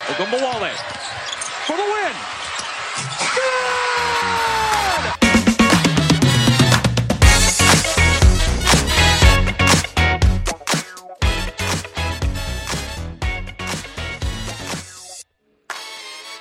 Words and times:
Ogunbowale 0.00 0.74
for 1.66 1.76
the 1.76 1.82
win. 1.82 2.14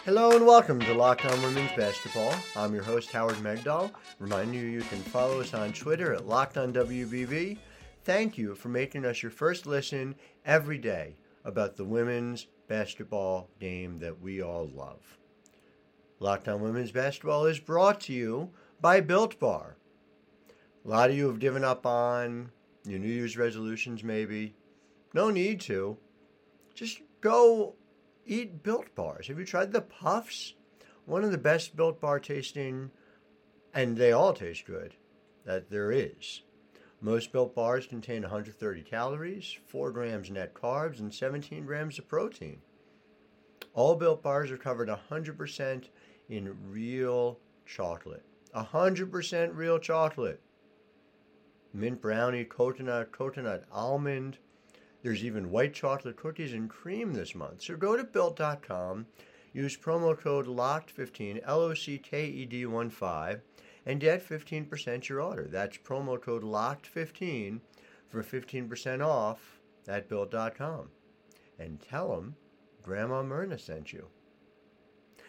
Hello 0.05 0.31
and 0.31 0.45
welcome 0.45 0.79
to 0.79 0.93
Locked 0.93 1.25
On 1.25 1.41
Women's 1.41 1.71
Basketball. 1.75 2.33
I'm 2.55 2.73
your 2.73 2.83
host 2.83 3.11
Howard 3.11 3.35
Megdal. 3.37 3.91
Remind 4.19 4.53
you 4.53 4.61
you 4.61 4.81
can 4.81 4.99
follow 4.99 5.41
us 5.41 5.53
on 5.53 5.73
Twitter 5.73 6.13
at 6.13 6.27
Locked 6.27 6.57
On 6.57 6.71
WBB. 6.71 7.57
Thank 8.03 8.37
you 8.37 8.55
for 8.55 8.69
making 8.69 9.03
us 9.03 9.21
your 9.21 9.31
first 9.31 9.65
listen 9.65 10.15
every 10.45 10.77
day 10.77 11.15
about 11.43 11.75
the 11.75 11.83
women's 11.83 12.47
basketball 12.67 13.49
game 13.59 13.99
that 13.99 14.21
we 14.21 14.41
all 14.41 14.67
love. 14.67 15.17
Locked 16.19 16.47
On 16.47 16.61
Women's 16.61 16.91
Basketball 16.91 17.45
is 17.45 17.59
brought 17.59 18.01
to 18.01 18.13
you 18.13 18.49
by 18.81 19.01
Built 19.01 19.39
Bar. 19.39 19.77
A 20.83 20.87
lot 20.87 21.09
of 21.09 21.15
you 21.15 21.27
have 21.27 21.39
given 21.39 21.63
up 21.63 21.85
on 21.85 22.51
your 22.85 22.99
New 22.99 23.07
Year's 23.07 23.37
resolutions, 23.37 24.03
maybe. 24.03 24.55
No 25.13 25.29
need 25.29 25.61
to. 25.61 25.97
Just 26.73 27.01
go 27.21 27.75
eat 28.25 28.63
Built 28.63 28.93
Bars. 28.95 29.27
Have 29.27 29.39
you 29.39 29.45
tried 29.45 29.71
the 29.71 29.81
Puffs? 29.81 30.53
One 31.05 31.23
of 31.23 31.31
the 31.31 31.37
best 31.37 31.75
Built 31.75 32.01
Bar 32.01 32.19
tasting, 32.19 32.91
and 33.73 33.95
they 33.95 34.11
all 34.11 34.33
taste 34.33 34.65
good, 34.65 34.95
that 35.45 35.69
there 35.69 35.91
is. 35.91 36.41
Most 36.99 37.31
Built 37.31 37.53
Bars 37.53 37.85
contain 37.85 38.23
130 38.23 38.81
calories, 38.81 39.57
4 39.67 39.91
grams 39.91 40.31
net 40.31 40.53
carbs, 40.55 40.99
and 40.99 41.13
17 41.13 41.65
grams 41.65 41.99
of 41.99 42.07
protein. 42.07 42.61
All 43.73 43.95
Built 43.95 44.23
Bars 44.23 44.49
are 44.49 44.57
covered 44.57 44.89
100% 44.89 45.89
in 46.29 46.57
real 46.71 47.39
chocolate. 47.65 48.23
100% 48.55 49.55
real 49.55 49.77
chocolate. 49.77 50.41
Mint 51.73 52.01
brownie, 52.01 52.45
coconut, 52.45 53.11
coconut 53.11 53.65
almond. 53.71 54.39
There's 55.03 55.23
even 55.23 55.51
white 55.51 55.75
chocolate 55.75 56.17
cookies 56.17 56.53
and 56.53 56.67
cream 56.67 57.13
this 57.13 57.35
month. 57.35 57.61
So 57.61 57.77
go 57.77 57.95
to 57.95 58.03
built.com, 58.03 59.05
use 59.53 59.77
promo 59.77 60.17
code 60.17 60.47
LOCKED15, 60.47 61.41
L 61.45 61.61
O 61.61 61.73
C 61.75 61.99
K 61.99 62.25
E 62.25 62.45
D 62.45 62.65
1 62.65 62.89
5, 62.89 63.41
and 63.87 64.01
get 64.01 64.27
15% 64.27 65.07
your 65.07 65.21
order. 65.21 65.47
That's 65.49 65.77
promo 65.77 66.21
code 66.21 66.43
LOCKED15 66.43 67.61
for 68.09 68.21
15% 68.21 69.03
off 69.03 69.61
at 69.87 70.09
built.com. 70.09 70.89
And 71.57 71.81
tell 71.81 72.09
them 72.09 72.35
Grandma 72.83 73.23
Myrna 73.23 73.57
sent 73.57 73.93
you. 73.93 74.07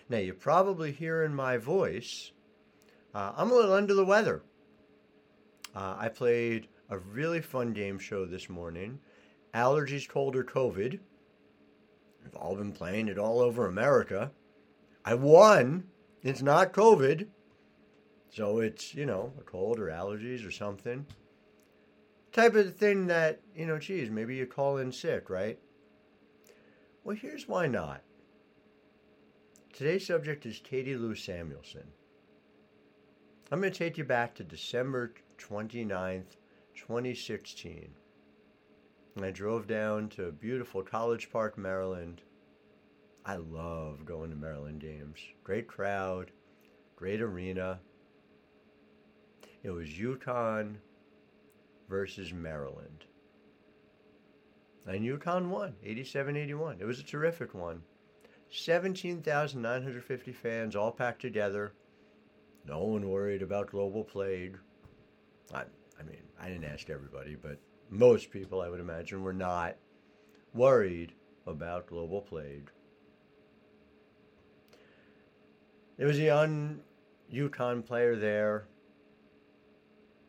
Now, 0.09 0.19
you're 0.19 0.35
probably 0.35 0.91
hearing 0.91 1.35
my 1.35 1.57
voice. 1.57 2.33
Uh, 3.15 3.33
I'm 3.37 3.53
a 3.53 3.55
little 3.55 3.75
under 3.75 3.95
the 3.95 4.05
weather. 4.05 4.43
Uh, 5.75 5.95
I 5.97 6.09
played 6.09 6.67
a 6.91 6.99
really 6.99 7.41
fun 7.41 7.73
game 7.73 7.99
show 7.99 8.27
this 8.27 8.49
morning. 8.49 8.99
Allergies, 9.55 10.09
cold, 10.09 10.35
or 10.35 10.43
COVID. 10.43 10.99
We've 12.25 12.35
all 12.35 12.57
been 12.57 12.73
playing 12.73 13.07
it 13.07 13.19
all 13.19 13.39
over 13.39 13.67
America. 13.67 14.33
I 15.05 15.15
won. 15.15 15.85
It's 16.23 16.43
not 16.43 16.73
COVID. 16.73 17.29
So 18.31 18.59
it's, 18.59 18.95
you 18.95 19.07
know, 19.07 19.33
a 19.39 19.43
cold 19.43 19.79
or 19.79 19.87
allergies 19.87 20.47
or 20.47 20.51
something. 20.51 21.07
Type 22.33 22.55
of 22.55 22.77
thing 22.77 23.07
that, 23.07 23.41
you 23.55 23.67
know, 23.67 23.79
geez, 23.79 24.11
maybe 24.11 24.37
you 24.37 24.47
call 24.47 24.77
in 24.77 24.93
sick, 24.93 25.31
right? 25.31 25.59
Well, 27.05 27.17
here's 27.17 27.49
why 27.49 27.67
not. 27.67 28.03
Today's 29.73 30.07
subject 30.07 30.45
is 30.45 30.61
Katie 30.63 30.97
Lou 30.97 31.15
Samuelson. 31.15 31.85
I'm 33.51 33.61
going 33.61 33.73
to 33.73 33.79
take 33.79 33.97
you 33.97 34.05
back 34.05 34.35
to 34.35 34.45
December 34.45 35.15
29th, 35.39 36.37
2016. 36.75 37.89
And 39.17 39.25
I 39.25 39.31
drove 39.31 39.67
down 39.67 40.11
to 40.11 40.33
beautiful 40.33 40.83
College 40.83 41.31
Park, 41.31 41.57
Maryland. 41.57 42.21
I 43.25 43.37
love 43.37 44.05
going 44.05 44.31
to 44.31 44.37
Maryland 44.37 44.81
games. 44.81 45.19
Great 45.45 45.67
crowd, 45.67 46.31
great 46.95 47.23
arena. 47.23 47.81
It 49.63 49.71
was 49.71 49.89
UConn 49.89 50.77
versus 51.89 52.33
Maryland. 52.33 53.05
And 54.87 55.01
UConn 55.05 55.49
won, 55.49 55.75
87-81. 55.85 56.81
It 56.81 56.87
was 56.87 57.01
a 57.01 57.05
terrific 57.05 57.55
one. 57.55 57.83
17,950 58.51 60.33
fans 60.33 60.77
all 60.77 60.93
packed 60.93 61.21
together. 61.21 61.73
No 62.67 62.85
one 62.85 63.09
worried 63.09 63.43
about 63.43 63.71
global 63.71 64.05
plague. 64.05 64.57
I, 65.53 65.65
I 65.99 66.03
mean, 66.05 66.23
I 66.41 66.49
didn't 66.49 66.65
ask 66.65 66.89
everybody, 66.89 67.35
but 67.35 67.59
most 67.91 68.31
people, 68.31 68.63
I 68.63 68.69
would 68.69 68.81
imagine, 68.81 69.23
were 69.23 69.33
not 69.35 69.77
worried 70.55 71.13
about 71.47 71.87
global 71.87 72.23
plague. 72.23 72.71
There 75.97 76.07
was 76.07 76.19
a 76.19 76.23
young 76.23 76.81
UConn 77.33 77.85
player 77.85 78.17
there 78.17 78.67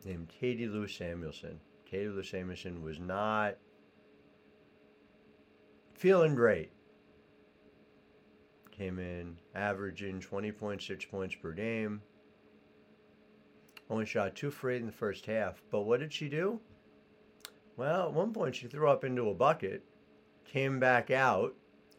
named 0.05 0.29
Katie 0.29 0.67
Lou 0.67 0.87
Samuelson. 0.87 1.59
Katie 1.85 2.07
Lou 2.07 2.23
Samuelson 2.23 2.83
was 2.83 2.99
not 2.99 3.57
feeling 5.93 6.35
great. 6.35 6.71
Came 8.71 8.99
in 8.99 9.37
averaging 9.53 10.21
20.6 10.21 11.09
points 11.09 11.35
per 11.35 11.51
game. 11.51 12.01
Only 13.89 14.05
shot 14.05 14.35
two 14.35 14.53
eight 14.65 14.77
in 14.77 14.85
the 14.85 14.91
first 14.91 15.25
half. 15.25 15.61
But 15.71 15.81
what 15.81 15.99
did 15.99 16.13
she 16.13 16.29
do? 16.29 16.59
Well, 17.75 18.07
at 18.07 18.13
one 18.13 18.33
point 18.33 18.55
she 18.55 18.67
threw 18.67 18.89
up 18.89 19.03
into 19.03 19.29
a 19.29 19.33
bucket, 19.33 19.83
came 20.45 20.79
back 20.79 21.09
out, 21.09 21.55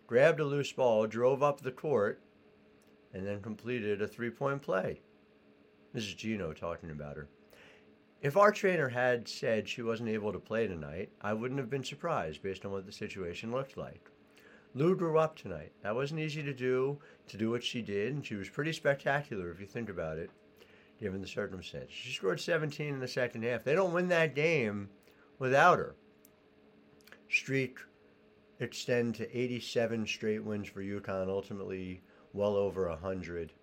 grabbed 0.06 0.40
a 0.40 0.44
loose 0.44 0.72
ball, 0.72 1.06
drove 1.06 1.42
up 1.42 1.60
the 1.60 1.72
court, 1.72 2.22
and 3.12 3.26
then 3.26 3.40
completed 3.42 4.00
a 4.00 4.06
three 4.06 4.30
point 4.30 4.62
play. 4.62 5.00
This 5.92 6.04
is 6.04 6.14
Geno 6.14 6.52
talking 6.52 6.90
about 6.90 7.16
her. 7.16 7.28
If 8.22 8.36
our 8.36 8.52
trainer 8.52 8.90
had 8.90 9.28
said 9.28 9.66
she 9.66 9.80
wasn't 9.80 10.10
able 10.10 10.30
to 10.32 10.38
play 10.38 10.66
tonight, 10.66 11.08
I 11.22 11.32
wouldn't 11.32 11.58
have 11.58 11.70
been 11.70 11.84
surprised 11.84 12.42
based 12.42 12.66
on 12.66 12.72
what 12.72 12.84
the 12.84 12.92
situation 12.92 13.50
looked 13.50 13.78
like. 13.78 14.10
Lou 14.74 14.94
grew 14.94 15.18
up 15.18 15.36
tonight. 15.36 15.72
That 15.82 15.94
wasn't 15.94 16.20
easy 16.20 16.42
to 16.42 16.52
do, 16.52 16.98
to 17.28 17.38
do 17.38 17.50
what 17.50 17.64
she 17.64 17.80
did, 17.80 18.14
and 18.14 18.24
she 18.24 18.34
was 18.34 18.50
pretty 18.50 18.74
spectacular 18.74 19.50
if 19.50 19.58
you 19.58 19.66
think 19.66 19.88
about 19.88 20.18
it, 20.18 20.30
given 20.98 21.22
the 21.22 21.26
circumstances. 21.26 21.90
She 21.92 22.12
scored 22.12 22.40
17 22.40 22.94
in 22.94 23.00
the 23.00 23.08
second 23.08 23.42
half. 23.42 23.64
They 23.64 23.74
don't 23.74 23.94
win 23.94 24.08
that 24.08 24.34
game 24.34 24.90
without 25.38 25.78
her. 25.78 25.94
Streak 27.30 27.78
extend 28.60 29.14
to 29.14 29.36
87 29.36 30.06
straight 30.06 30.44
wins 30.44 30.68
for 30.68 30.82
UConn, 30.82 31.28
ultimately 31.28 32.02
well 32.34 32.54
over 32.54 32.86
100. 32.86 33.54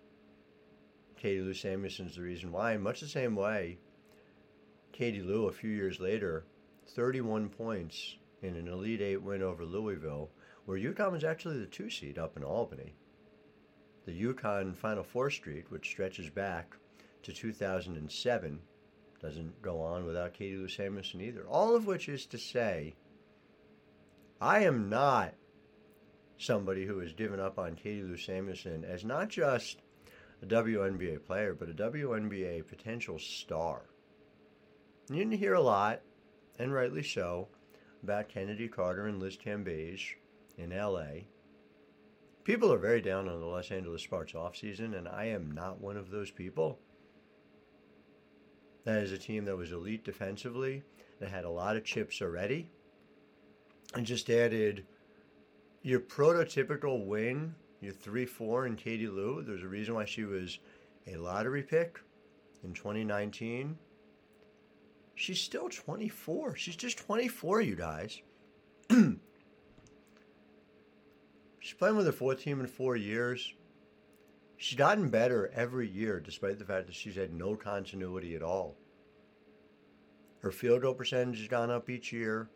Katie 1.16 1.40
Lou 1.40 1.54
Samuelson's 1.54 2.16
the 2.16 2.22
reason 2.22 2.50
why. 2.50 2.72
In 2.72 2.82
much 2.82 3.00
the 3.00 3.08
same 3.08 3.36
way, 3.36 3.78
Katie 4.92 5.22
Lou, 5.22 5.46
a 5.46 5.52
few 5.52 5.70
years 5.70 6.00
later, 6.00 6.44
31 6.86 7.48
points 7.48 8.16
in 8.42 8.56
an 8.56 8.68
Elite 8.68 9.00
Eight 9.00 9.22
win 9.22 9.42
over 9.42 9.64
Louisville, 9.64 10.30
where 10.64 10.78
UConn 10.78 11.12
was 11.12 11.24
actually 11.24 11.58
the 11.58 11.66
two 11.66 11.90
seed 11.90 12.18
up 12.18 12.36
in 12.36 12.44
Albany. 12.44 12.94
The 14.06 14.22
UConn 14.22 14.74
Final 14.74 15.04
Four 15.04 15.30
streak, 15.30 15.70
which 15.70 15.88
stretches 15.88 16.30
back 16.30 16.76
to 17.22 17.32
2007, 17.32 18.60
doesn't 19.20 19.62
go 19.62 19.80
on 19.80 20.06
without 20.06 20.34
Katie 20.34 20.56
Lou 20.56 20.68
Samuelson 20.68 21.20
either. 21.20 21.44
All 21.46 21.74
of 21.74 21.86
which 21.86 22.08
is 22.08 22.26
to 22.26 22.38
say, 22.38 22.94
I 24.40 24.60
am 24.60 24.88
not 24.88 25.34
somebody 26.38 26.86
who 26.86 27.00
has 27.00 27.12
given 27.12 27.40
up 27.40 27.58
on 27.58 27.74
Katie 27.74 28.02
Lou 28.02 28.16
Samuelson 28.16 28.84
as 28.84 29.04
not 29.04 29.28
just 29.28 29.82
a 30.42 30.46
WNBA 30.46 31.24
player, 31.24 31.54
but 31.54 31.68
a 31.68 31.74
WNBA 31.74 32.66
potential 32.66 33.18
star. 33.18 33.82
You 35.10 35.16
didn't 35.16 35.38
hear 35.38 35.54
a 35.54 35.60
lot, 35.60 36.02
and 36.58 36.72
rightly 36.72 37.02
so, 37.02 37.48
about 38.02 38.28
Chennedy 38.28 38.68
Carter 38.68 39.06
and 39.06 39.18
Liz 39.18 39.38
Cambage 39.38 40.16
in 40.58 40.70
LA. 40.70 41.24
People 42.44 42.70
are 42.72 42.78
very 42.78 43.00
down 43.00 43.26
on 43.26 43.40
the 43.40 43.46
Los 43.46 43.70
Angeles 43.70 44.02
Sparks 44.02 44.32
offseason, 44.32 44.96
and 44.96 45.08
I 45.08 45.26
am 45.26 45.50
not 45.52 45.80
one 45.80 45.96
of 45.96 46.10
those 46.10 46.30
people. 46.30 46.78
That 48.84 49.02
is 49.02 49.12
a 49.12 49.18
team 49.18 49.46
that 49.46 49.56
was 49.56 49.72
elite 49.72 50.04
defensively, 50.04 50.82
that 51.20 51.30
had 51.30 51.44
a 51.44 51.50
lot 51.50 51.76
of 51.76 51.84
chips 51.84 52.20
already, 52.20 52.70
and 53.94 54.04
just 54.04 54.28
added 54.28 54.84
your 55.82 56.00
prototypical 56.00 57.06
wing, 57.06 57.54
your 57.80 57.92
3 57.92 58.26
4 58.26 58.66
in 58.66 58.76
Katie 58.76 59.08
Lou. 59.08 59.42
There's 59.42 59.62
a 59.62 59.68
reason 59.68 59.94
why 59.94 60.04
she 60.04 60.24
was 60.24 60.58
a 61.06 61.16
lottery 61.16 61.62
pick 61.62 61.98
in 62.62 62.74
2019. 62.74 63.78
She's 65.18 65.40
still 65.40 65.68
24. 65.68 66.54
She's 66.54 66.76
just 66.76 66.96
24, 66.98 67.60
you 67.62 67.74
guys. 67.74 68.22
She's 71.58 71.74
playing 71.76 71.96
with 71.96 72.06
her 72.06 72.12
four 72.12 72.36
team 72.36 72.60
in 72.60 72.68
four 72.68 72.94
years. 72.94 73.52
She's 74.58 74.78
gotten 74.78 75.08
better 75.08 75.50
every 75.52 75.88
year, 75.88 76.20
despite 76.20 76.60
the 76.60 76.64
fact 76.64 76.86
that 76.86 76.94
she's 76.94 77.16
had 77.16 77.34
no 77.34 77.56
continuity 77.56 78.36
at 78.36 78.44
all. 78.44 78.76
Her 80.38 80.52
field 80.52 80.82
goal 80.82 80.94
percentage 80.94 81.38
has 81.38 81.48
gone 81.48 81.72
up 81.72 81.90
each 81.90 82.12
year. 82.12 82.48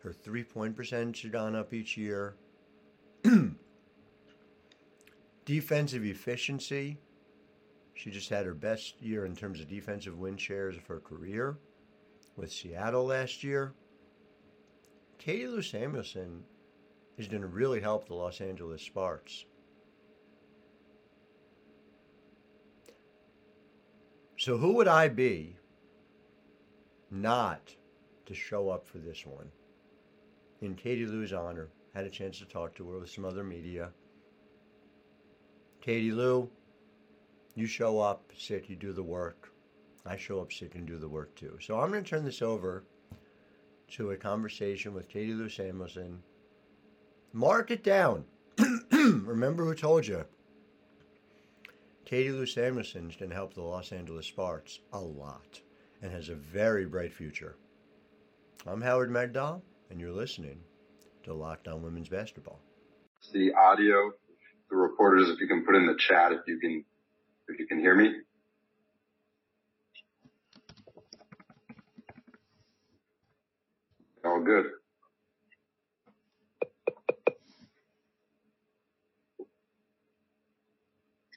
Her 0.00 0.12
three 0.12 0.44
point 0.44 0.76
percentage 0.76 1.22
has 1.22 1.30
gone 1.30 1.56
up 1.56 1.72
each 1.72 1.96
year. 1.96 2.36
Defensive 5.46 6.04
efficiency. 6.04 6.98
She 7.94 8.10
just 8.10 8.28
had 8.28 8.44
her 8.44 8.52
best 8.52 9.00
year 9.00 9.24
in 9.24 9.34
terms 9.34 9.60
of 9.60 9.68
defensive 9.68 10.18
win 10.18 10.36
shares 10.36 10.76
of 10.76 10.86
her 10.88 11.00
career 11.00 11.56
with 12.36 12.52
Seattle 12.52 13.06
last 13.06 13.42
year. 13.42 13.72
Katie 15.18 15.46
Lou 15.46 15.62
Samuelson 15.62 16.44
is 17.16 17.28
going 17.28 17.42
to 17.42 17.48
really 17.48 17.80
help 17.80 18.06
the 18.06 18.14
Los 18.14 18.40
Angeles 18.40 18.82
Sparks. 18.82 19.46
So, 24.38 24.58
who 24.58 24.74
would 24.74 24.86
I 24.86 25.08
be 25.08 25.56
not 27.10 27.74
to 28.26 28.34
show 28.34 28.68
up 28.68 28.86
for 28.86 28.98
this 28.98 29.24
one? 29.24 29.50
In 30.60 30.74
Katie 30.74 31.06
Lou's 31.06 31.32
honor, 31.32 31.68
had 31.94 32.04
a 32.04 32.10
chance 32.10 32.38
to 32.38 32.44
talk 32.44 32.74
to 32.74 32.88
her 32.90 32.98
with 32.98 33.10
some 33.10 33.24
other 33.24 33.42
media. 33.42 33.90
Katie 35.80 36.12
Lou, 36.12 36.50
you 37.54 37.66
show 37.66 37.98
up, 37.98 38.30
sit, 38.36 38.68
you 38.68 38.76
do 38.76 38.92
the 38.92 39.02
work. 39.02 39.50
I 40.06 40.16
show 40.16 40.40
up, 40.40 40.52
sit, 40.52 40.74
and 40.74 40.86
do 40.86 40.98
the 40.98 41.08
work 41.08 41.34
too. 41.34 41.58
So 41.60 41.80
I'm 41.80 41.90
going 41.90 42.04
to 42.04 42.08
turn 42.08 42.24
this 42.24 42.42
over 42.42 42.84
to 43.92 44.12
a 44.12 44.16
conversation 44.16 44.94
with 44.94 45.08
Katie 45.08 45.34
Lou 45.34 45.48
Samuelson 45.48 46.22
Mark 47.36 47.70
it 47.70 47.84
down. 47.84 48.24
Remember 48.90 49.66
who 49.66 49.74
told 49.74 50.06
you. 50.06 50.24
Katie 52.06 52.32
Lou 52.32 52.46
Samuelson's 52.46 53.14
going 53.14 53.28
to 53.28 53.34
help 53.34 53.52
the 53.52 53.60
Los 53.60 53.92
Angeles 53.92 54.26
Sparks 54.26 54.78
a 54.94 54.98
lot 54.98 55.60
and 56.00 56.10
has 56.10 56.30
a 56.30 56.34
very 56.34 56.86
bright 56.86 57.12
future. 57.12 57.56
I'm 58.66 58.80
Howard 58.80 59.10
Megdal, 59.10 59.60
and 59.90 60.00
you're 60.00 60.12
listening 60.12 60.60
to 61.24 61.34
Locked 61.34 61.68
On 61.68 61.82
Women's 61.82 62.08
Basketball. 62.08 62.58
The 63.34 63.52
audio, 63.52 64.12
the 64.70 64.76
reporters, 64.76 65.28
if 65.28 65.38
you 65.38 65.46
can 65.46 65.66
put 65.66 65.74
in 65.74 65.86
the 65.86 65.96
chat, 65.98 66.32
if 66.32 66.40
you 66.46 66.58
can, 66.58 66.82
if 67.48 67.58
you 67.58 67.66
can 67.66 67.80
hear 67.80 67.94
me. 67.94 68.14
All 74.36 74.42
good. 74.44 74.66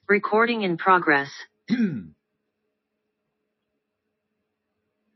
Recording 0.10 0.64
in 0.64 0.76
progress. 0.78 1.30
All 1.72 1.78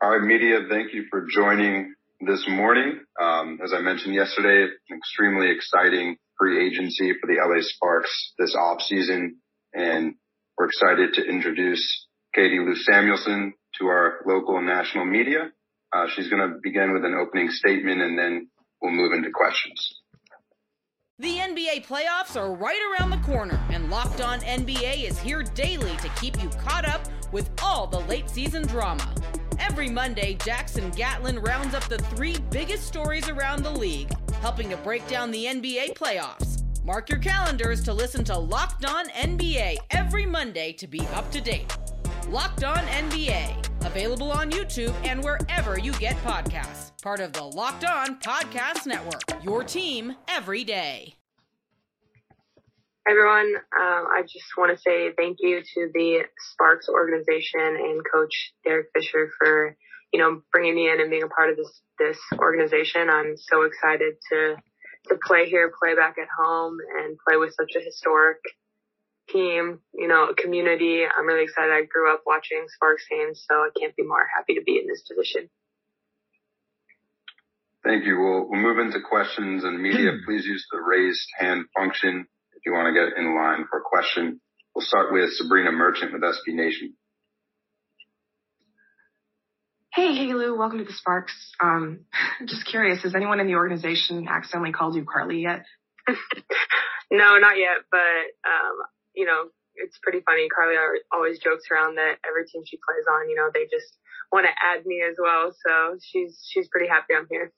right, 0.01 0.21
media, 0.21 0.59
thank 0.69 0.94
you 0.94 1.07
for 1.09 1.27
joining 1.30 1.94
this 2.25 2.45
morning. 2.47 3.01
Um, 3.21 3.59
as 3.62 3.74
I 3.74 3.81
mentioned 3.81 4.15
yesterday, 4.15 4.71
an 4.89 4.97
extremely 4.97 5.51
exciting 5.51 6.15
free 6.39 6.65
agency 6.65 7.12
for 7.19 7.27
the 7.27 7.35
LA 7.41 7.59
Sparks 7.63 8.33
this 8.39 8.56
off 8.56 8.81
season, 8.81 9.39
and 9.74 10.15
we're 10.57 10.68
excited 10.68 11.15
to 11.15 11.25
introduce 11.25 12.07
Katie 12.33 12.59
Lou 12.59 12.75
Samuelson 12.75 13.56
to 13.80 13.88
our 13.88 14.21
local 14.25 14.56
and 14.56 14.68
national 14.68 15.03
media. 15.03 15.51
Uh, 15.94 16.07
she's 16.07 16.28
going 16.28 16.42
to 16.42 16.57
begin 16.62 16.94
with 16.94 17.06
an 17.06 17.13
opening 17.13 17.50
statement, 17.50 18.01
and 18.01 18.18
then 18.18 18.48
we'll 18.81 18.92
move 18.92 19.13
into 19.13 19.30
questions. 19.31 20.00
The 21.19 21.38
NBA 21.38 21.86
playoffs 21.86 22.36
are 22.36 22.54
right 22.54 22.80
around 22.92 23.12
the 23.12 23.18
corner, 23.18 23.60
and 23.69 23.92
Locked 23.92 24.19
On 24.19 24.40
NBA 24.40 25.07
is 25.07 25.19
here 25.19 25.44
daily 25.44 25.95
to 25.98 26.10
keep 26.19 26.42
you 26.42 26.50
caught 26.50 26.86
up 26.88 27.07
with 27.31 27.51
all 27.62 27.86
the 27.86 28.00
late 28.01 28.30
season 28.30 28.66
drama. 28.66 29.13
Every 29.60 29.90
Monday, 29.90 30.34
Jackson 30.44 30.90
Gatlin 30.92 31.38
rounds 31.40 31.75
up 31.75 31.84
the 31.84 32.00
three 32.00 32.38
biggest 32.50 32.88
stories 32.88 33.30
around 33.30 33.63
the 33.63 33.72
league, 33.72 34.12
helping 34.42 34.69
to 34.72 34.78
break 34.78 35.07
down 35.07 35.30
the 35.30 35.45
NBA 35.45 35.94
playoffs. 35.94 36.63
Mark 36.84 37.10
your 37.10 37.19
calendars 37.19 37.84
to 37.84 37.94
listen 37.94 38.25
to 38.25 38.38
Locked 38.38 38.86
On 38.86 39.07
NBA 39.10 39.78
every 39.92 40.25
Monday 40.25 40.74
to 40.74 40.88
be 40.88 41.01
up 41.13 41.31
to 41.31 41.40
date. 41.40 41.78
Locked 42.28 42.63
On 42.63 42.78
NBA, 42.78 43.73
available 43.85 44.31
on 44.31 44.51
YouTube 44.51 44.94
and 45.06 45.24
wherever 45.24 45.77
you 45.77 45.91
get 45.94 46.15
podcasts. 46.24 46.91
Part 47.01 47.19
of 47.19 47.33
the 47.33 47.44
Locked 47.44 47.85
On 47.85 48.19
Podcast 48.19 48.85
Network, 48.85 49.44
your 49.44 49.63
team 49.63 50.15
every 50.27 50.63
day. 50.63 51.15
Everyone, 53.07 53.53
um, 53.56 54.07
I 54.15 54.21
just 54.21 54.45
want 54.57 54.75
to 54.75 54.81
say 54.81 55.12
thank 55.18 55.38
you 55.41 55.62
to 55.62 55.89
the 55.94 56.21
Sparks 56.53 56.88
organization 56.88 57.59
and 57.59 58.01
Coach 58.09 58.53
Derek 58.63 58.88
Fisher 58.95 59.30
for, 59.38 59.75
you 60.13 60.19
know, 60.19 60.41
bringing 60.53 60.75
me 60.75 60.89
in 60.89 61.01
and 61.01 61.09
being 61.09 61.24
a 61.24 61.27
part 61.27 61.50
of 61.50 61.57
this 61.57 61.81
this 62.00 62.18
organization. 62.39 63.09
I'm 63.09 63.35
so 63.35 63.63
excited 63.63 64.13
to 64.31 64.56
to 65.09 65.18
play 65.25 65.50
here, 65.50 65.69
play 65.83 65.95
back 65.95 66.15
at 66.18 66.30
home, 66.39 66.77
and 66.97 67.18
play 67.27 67.35
with 67.35 67.53
such 67.59 67.75
a 67.75 67.83
historic 67.83 68.38
team, 69.30 69.80
you 69.94 70.08
know, 70.08 70.30
a 70.30 70.36
community. 70.36 71.04
I'm 71.06 71.25
really 71.25 71.44
excited. 71.44 71.72
I 71.72 71.86
grew 71.86 72.14
up 72.14 72.24
watching 72.25 72.66
Sparks 72.68 73.06
games, 73.10 73.44
so 73.50 73.56
I 73.56 73.70
can't 73.80 73.96
be 73.96 74.04
more 74.04 74.25
happy 74.36 74.56
to 74.56 74.62
be 74.62 74.78
in 74.78 74.88
this 74.88 75.04
position. 75.08 75.50
Thank 77.84 78.06
you. 78.06 78.18
We'll, 78.18 78.50
we'll 78.50 78.62
move 78.62 78.80
into 78.80 79.00
questions 79.02 79.64
and 79.64 79.81
media. 79.81 80.12
Please 80.25 80.46
use 80.46 80.66
the 80.72 80.80
raised 80.80 81.28
hand 81.38 81.66
function 81.75 82.25
if 82.56 82.62
you 82.66 82.72
want 82.72 82.88
to 82.88 82.94
get 82.94 83.18
in 83.18 83.36
line 83.36 83.66
for 83.69 83.80
a 83.80 83.83
question. 83.83 84.40
We'll 84.74 84.86
start 84.86 85.12
with 85.12 85.30
Sabreena 85.40 85.74
Merchant 85.74 86.14
with 86.14 86.21
SB 86.21 86.56
Nation. 86.56 86.95
Hey, 89.94 90.16
hey 90.16 90.33
Lou, 90.33 90.57
welcome 90.57 90.80
to 90.80 90.86
the 90.86 90.94
Sparks. 90.94 91.33
Um, 91.62 92.06
just 92.47 92.66
curious, 92.66 93.04
has 93.04 93.14
anyone 93.14 93.40
in 93.40 93.47
the 93.47 93.56
organization 93.56 94.28
accidentally 94.28 94.71
called 94.71 94.95
you 94.95 95.06
Karlie 95.06 95.44
yet? 95.44 95.66
no, 97.12 97.38
not 97.38 97.57
yet, 97.57 97.83
but 97.92 98.00
um, 98.00 98.76
you 99.16 99.26
know, 99.26 99.50
it's 99.76 99.98
pretty 100.02 100.22
funny. 100.26 100.48
Karlie 100.50 100.78
always 101.12 101.40
jokes 101.40 101.66
around 101.72 101.96
that 101.96 102.18
every 102.28 102.46
team 102.46 102.64
she 102.66 102.78
plays 102.78 103.06
on, 103.10 103.30
you 103.30 103.36
know, 103.36 103.50
they 103.54 103.66
just 103.66 103.98
want 104.32 104.46
to 104.46 104.54
add 104.54 104.86
me 104.86 105.02
as 105.02 105.18
well. 105.20 105.54
So 105.66 105.98
she's 106.02 106.40
she's 106.50 106.68
pretty 106.70 106.88
happy 106.88 107.14
I'm 107.18 107.28
here. 107.30 107.52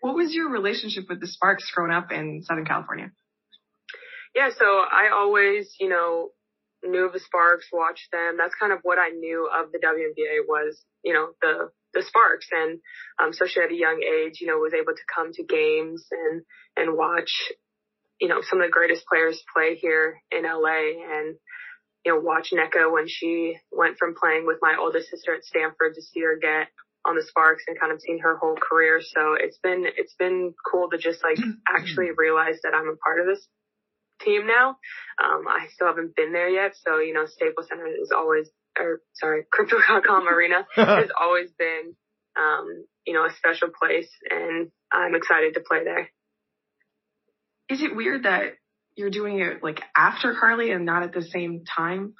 What 0.00 0.14
was 0.14 0.32
your 0.34 0.50
relationship 0.50 1.04
with 1.08 1.20
the 1.20 1.26
Sparks 1.26 1.70
growing 1.74 1.92
up 1.92 2.10
in 2.10 2.42
Southern 2.42 2.64
California? 2.64 3.12
Yeah, 4.34 4.50
so 4.56 4.64
I 4.64 5.10
always, 5.12 5.74
you 5.80 5.88
know, 5.88 6.30
knew 6.82 7.06
of 7.06 7.12
the 7.12 7.20
Sparks, 7.20 7.66
watched 7.72 8.10
them. 8.12 8.36
That's 8.38 8.54
kind 8.54 8.72
of 8.72 8.78
what 8.82 8.98
I 8.98 9.08
knew 9.10 9.48
of 9.52 9.72
the 9.72 9.78
WNBA 9.78 10.46
was, 10.48 10.80
you 11.04 11.12
know, 11.12 11.30
the 11.42 11.70
the 11.92 12.02
Sparks, 12.02 12.46
and 12.52 12.78
um, 13.20 13.30
especially 13.30 13.62
at 13.62 13.72
a 13.72 13.74
young 13.74 14.00
age, 14.02 14.40
you 14.40 14.46
know, 14.46 14.58
was 14.58 14.74
able 14.74 14.94
to 14.94 15.12
come 15.12 15.32
to 15.32 15.42
games 15.42 16.06
and 16.10 16.42
and 16.76 16.96
watch, 16.96 17.30
you 18.20 18.28
know, 18.28 18.40
some 18.42 18.60
of 18.60 18.66
the 18.66 18.72
greatest 18.72 19.04
players 19.06 19.42
play 19.54 19.76
here 19.76 20.20
in 20.30 20.44
LA, 20.44 21.00
and 21.02 21.36
you 22.04 22.12
know, 22.12 22.20
watch 22.20 22.52
Nneka 22.52 22.92
when 22.92 23.08
she 23.08 23.56
went 23.70 23.98
from 23.98 24.14
playing 24.14 24.46
with 24.46 24.58
my 24.62 24.76
oldest 24.78 25.10
sister 25.10 25.34
at 25.34 25.44
Stanford 25.44 25.94
to 25.94 26.02
see 26.02 26.20
her 26.20 26.38
get 26.40 26.68
on 27.04 27.16
the 27.16 27.22
Sparks 27.22 27.64
and 27.66 27.78
kind 27.78 27.92
of 27.92 28.00
seen 28.00 28.20
her 28.20 28.36
whole 28.36 28.56
career. 28.56 29.00
So 29.00 29.34
it's 29.38 29.58
been 29.62 29.84
it's 29.86 30.14
been 30.18 30.54
cool 30.70 30.90
to 30.90 30.98
just 30.98 31.22
like 31.24 31.38
actually 31.68 32.10
realize 32.16 32.60
that 32.62 32.74
I'm 32.74 32.88
a 32.88 32.96
part 32.96 33.20
of 33.20 33.26
this 33.26 33.46
team 34.22 34.46
now. 34.46 34.76
Um, 35.22 35.48
I 35.48 35.66
still 35.72 35.88
haven't 35.88 36.14
been 36.14 36.32
there 36.32 36.48
yet, 36.48 36.72
so 36.76 36.98
you 36.98 37.14
know, 37.14 37.26
Staples 37.26 37.68
Center 37.68 37.86
is 37.86 38.12
always, 38.14 38.48
or 38.78 39.00
sorry, 39.14 39.44
Crypto.com 39.52 40.28
Arena 40.28 40.66
has 40.76 41.08
always 41.18 41.50
been, 41.58 41.94
um, 42.38 42.84
you 43.06 43.14
know, 43.14 43.24
a 43.24 43.32
special 43.32 43.68
place, 43.68 44.10
and 44.28 44.70
I'm 44.92 45.14
excited 45.14 45.54
to 45.54 45.60
play 45.60 45.84
there. 45.84 46.10
Is 47.70 47.82
it 47.82 47.94
weird 47.94 48.24
that 48.24 48.54
you're 48.96 49.10
doing 49.10 49.40
it 49.40 49.62
like 49.62 49.80
after 49.96 50.34
Karlie 50.34 50.74
and 50.74 50.84
not 50.84 51.02
at 51.02 51.12
the 51.12 51.22
same 51.22 51.64
time? 51.64 52.14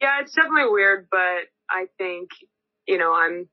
Yeah, 0.00 0.20
it's 0.20 0.34
definitely 0.34 0.70
weird, 0.70 1.08
but 1.10 1.46
I 1.70 1.86
think 1.98 2.30
you 2.86 2.98
know, 2.98 3.12
I'm 3.12 3.48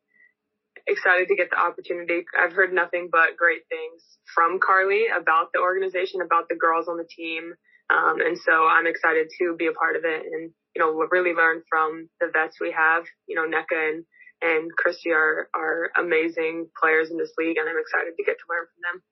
excited 0.88 1.28
to 1.28 1.36
get 1.36 1.50
the 1.50 1.58
opportunity. 1.58 2.26
I've 2.38 2.54
heard 2.54 2.74
nothing 2.74 3.10
but 3.12 3.38
great 3.38 3.62
things 3.70 4.04
from 4.34 4.60
Karlie 4.60 5.08
about 5.10 5.50
the 5.54 5.60
organization, 5.60 6.22
about 6.22 6.50
the 6.50 6.56
girls 6.56 6.88
on 6.88 6.98
the 6.98 7.08
team. 7.08 7.54
Um, 7.90 8.22
and 8.22 8.38
so 8.38 8.66
I'm 8.66 8.88
excited 8.88 9.28
to 9.40 9.56
be 9.58 9.68
a 9.68 9.74
part 9.74 9.96
of 9.96 10.04
it 10.06 10.24
and, 10.26 10.52
you 10.76 10.80
know, 10.82 10.92
really 11.12 11.34
learn 11.34 11.62
from 11.70 12.10
the 12.20 12.28
vets 12.32 12.58
we 12.60 12.72
have, 12.72 13.04
you 13.28 13.36
know, 13.36 13.46
Nneka 13.46 13.78
and, 13.78 14.06
and 14.42 14.72
Kristi 14.74 15.14
are, 15.14 15.50
are 15.56 15.92
amazing 15.98 16.68
players 16.80 17.12
in 17.12 17.18
this 17.18 17.34
league 17.38 17.58
and 17.58 17.70
I'm 17.70 17.80
excited 17.80 18.14
to 18.18 18.24
get 18.24 18.38
to 18.38 18.50
learn 18.50 18.66
from 18.66 18.82
them. 18.82 19.04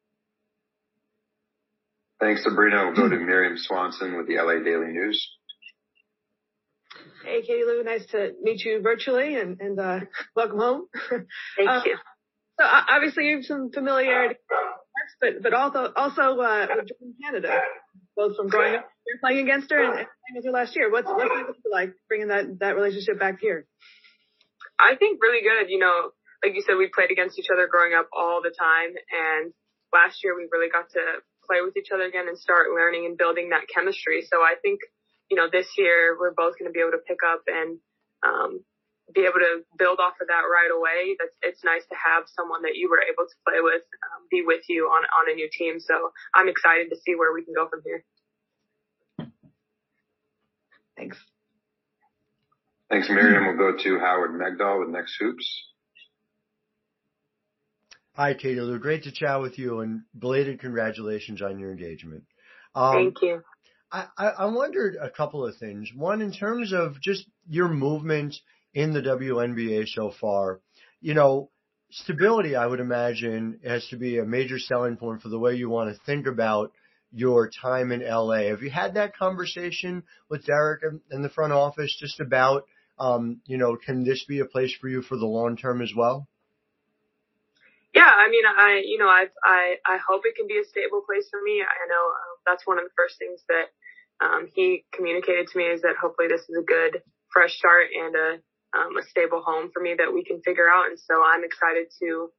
Thanks, 2.22 2.46
Sabreena. 2.46 2.86
We'll 2.86 2.96
go 2.96 3.10
to 3.10 3.16
Mirjam 3.16 3.58
Swanson 3.58 4.16
with 4.16 4.28
the 4.28 4.36
LA 4.36 4.64
Daily 4.64 4.94
News. 4.94 5.28
Hey, 7.26 7.42
Katie 7.42 7.64
Lou, 7.66 7.84
nice 7.84 8.06
to 8.12 8.34
meet 8.44 8.64
you 8.64 8.80
virtually 8.82 9.40
and, 9.40 9.60
and 9.60 9.80
uh, 9.80 10.00
welcome 10.36 10.60
home. 10.60 10.86
Thank 11.10 11.70
uh, 11.70 11.82
you. 11.84 11.98
So 12.60 12.66
uh, 12.66 12.82
obviously 12.90 13.26
you 13.26 13.38
have 13.38 13.46
some 13.46 13.72
familiarity, 13.72 14.36
but 15.20 15.42
but 15.42 15.54
also 15.54 15.92
also 15.96 16.40
uh, 16.40 16.68
with 16.78 17.16
Canada, 17.24 17.60
both 18.16 18.36
from 18.36 18.50
growing 18.50 18.76
up 18.76 18.86
here 19.06 19.18
playing 19.20 19.48
against 19.48 19.72
her 19.72 19.80
and, 19.80 19.98
and 19.98 20.06
playing 20.06 20.36
with 20.36 20.46
her 20.46 20.52
last 20.52 20.76
year. 20.76 20.92
What's 20.92 21.08
what's 21.08 21.58
it 21.58 21.72
like 21.72 21.94
bringing 22.08 22.28
that 22.28 22.60
that 22.60 22.76
relationship 22.76 23.20
back 23.20 23.40
here? 23.40 23.66
I 24.78 24.96
think 24.96 25.20
really 25.24 25.42
good. 25.42 25.72
You 25.72 25.80
know, 25.80 26.12
like 26.44 26.54
you 26.54 26.62
said, 26.62 26.76
we 26.78 26.88
played 26.94 27.10
against 27.10 27.40
each 27.40 27.50
other 27.52 27.68
growing 27.68 27.94
up 27.98 28.10
all 28.14 28.42
the 28.44 28.54
time, 28.54 28.94
and 29.10 29.54
last 29.92 30.24
year 30.24 30.36
we 30.36 30.48
really 30.52 30.70
got 30.70 30.90
to 30.92 31.24
play 31.52 31.60
with 31.60 31.76
each 31.76 31.92
other 31.92 32.08
again 32.08 32.32
and 32.32 32.40
start 32.40 32.72
learning 32.72 33.04
and 33.04 33.20
building 33.20 33.52
that 33.52 33.68
chemistry. 33.68 34.24
So 34.24 34.40
I 34.40 34.56
think, 34.64 34.80
you 35.28 35.36
know, 35.36 35.52
this 35.52 35.68
year 35.78 36.16
we're 36.16 36.32
both 36.32 36.56
going 36.56 36.72
to 36.72 36.76
be 36.76 36.80
able 36.80 36.96
to 36.96 37.04
pick 37.04 37.20
up 37.28 37.44
and 37.52 37.76
um, 38.24 38.64
be 39.12 39.28
able 39.28 39.44
to 39.44 39.68
build 39.76 40.00
off 40.00 40.16
of 40.24 40.32
that 40.32 40.48
right 40.48 40.72
away. 40.72 41.20
That's 41.20 41.36
it's 41.44 41.64
nice 41.68 41.84
to 41.92 41.98
have 42.00 42.32
someone 42.32 42.64
that 42.64 42.80
you 42.80 42.88
were 42.88 43.04
able 43.04 43.28
to 43.28 43.38
play 43.44 43.60
with 43.60 43.84
um, 43.84 44.24
be 44.32 44.48
with 44.48 44.64
you 44.72 44.88
on 44.88 45.04
on 45.04 45.28
a 45.28 45.36
new 45.36 45.50
team. 45.52 45.84
So 45.84 46.16
I'm 46.34 46.48
excited 46.48 46.88
to 46.90 46.96
see 46.96 47.20
where 47.20 47.34
we 47.36 47.44
can 47.44 47.54
go 47.54 47.68
from 47.68 47.84
here. 47.84 48.08
Thanks. 50.96 51.18
Thanks, 52.90 53.08
Mirjam. 53.08 53.58
We'll 53.58 53.72
go 53.72 53.78
to 53.78 54.00
Howard 54.00 54.32
Megdal 54.32 54.80
with 54.80 54.90
Next 54.90 55.16
Hoops. 55.20 55.48
Hi, 58.22 58.36
Katie 58.36 58.62
Lou. 58.62 58.78
Great 58.78 59.06
to 59.06 59.12
chat 59.12 59.42
with 59.42 59.58
you 59.58 59.80
and 59.80 60.04
belated 60.16 60.60
congratulations 60.60 61.42
on 61.42 61.58
your 61.58 61.72
engagement. 61.72 62.24
Um, 62.76 62.94
Thank 62.94 63.22
you. 63.24 63.42
I, 63.92 64.06
I 64.16 64.46
wondered 64.46 64.96
a 65.02 65.10
couple 65.10 65.44
of 65.44 65.58
things. 65.58 65.90
One, 65.96 66.22
in 66.22 66.32
terms 66.32 66.72
of 66.72 67.02
just 67.02 67.26
your 67.48 67.68
movement 67.68 68.36
in 68.76 68.94
the 68.94 69.02
WNBA 69.02 69.88
so 69.88 70.12
far, 70.22 70.62
you 71.00 71.16
know, 71.16 71.50
stability, 71.90 72.56
I 72.56 72.68
would 72.68 72.80
imagine, 72.80 73.60
has 73.66 73.88
to 73.88 73.98
be 73.98 74.20
a 74.20 74.24
major 74.24 74.60
selling 74.60 74.98
point 74.98 75.24
for 75.24 75.30
the 75.30 75.40
way 75.40 75.56
you 75.56 75.72
want 75.72 75.90
to 75.92 76.04
think 76.06 76.28
about 76.28 76.74
your 77.12 77.50
time 77.50 77.92
in 77.92 78.08
LA. 78.08 78.50
Have 78.50 78.62
you 78.62 78.70
had 78.70 78.94
that 78.94 79.18
conversation 79.18 80.04
with 80.30 80.46
Derek 80.46 80.84
in 81.10 81.24
the 81.24 81.30
front 81.30 81.54
office 81.54 81.98
just 82.00 82.20
about, 82.20 82.66
um, 83.00 83.42
you 83.48 83.58
know, 83.58 83.78
can 83.84 84.04
this 84.04 84.24
be 84.26 84.42
a 84.42 84.46
place 84.46 84.76
for 84.80 84.90
you 84.90 85.02
for 85.02 85.18
the 85.18 85.26
long 85.26 85.58
term 85.58 85.82
as 85.82 85.92
well? 85.98 86.28
Yeah, 87.94 88.08
I 88.08 88.30
mean, 88.30 88.44
I, 88.48 88.84
you 88.86 88.98
know, 88.98 89.08
I, 89.10 89.28
I, 89.44 89.76
I 89.86 89.98
hope 90.00 90.24
it 90.24 90.36
can 90.36 90.48
be 90.48 90.60
a 90.60 90.64
stable 90.64 91.04
place 91.06 91.28
for 91.30 91.42
me. 91.44 91.60
I 91.60 91.88
know 91.92 92.06
uh, 92.08 92.36
that's 92.48 92.66
one 92.66 92.78
of 92.80 92.86
the 92.86 92.96
first 92.96 93.20
things 93.20 93.44
that 93.50 93.68
um, 94.24 94.48
he 94.54 94.86
communicated 94.94 95.48
to 95.48 95.58
me 95.58 95.66
is 95.66 95.82
that 95.82 96.00
hopefully 96.00 96.28
this 96.30 96.42
is 96.48 96.56
a 96.56 96.64
good 96.64 97.02
fresh 97.34 97.58
start 97.58 97.88
and 97.92 98.16
a, 98.16 98.30
um, 98.78 98.96
a 98.96 99.04
stable 99.04 99.44
home 99.44 99.72
for 99.74 99.82
me 99.82 99.96
that 99.98 100.14
we 100.14 100.24
can 100.24 100.42
figure 100.42 100.70
out. 100.70 100.88
And 100.88 101.00
so 101.00 101.20
I'm 101.20 101.44
excited 101.44 101.88
to 102.00 102.32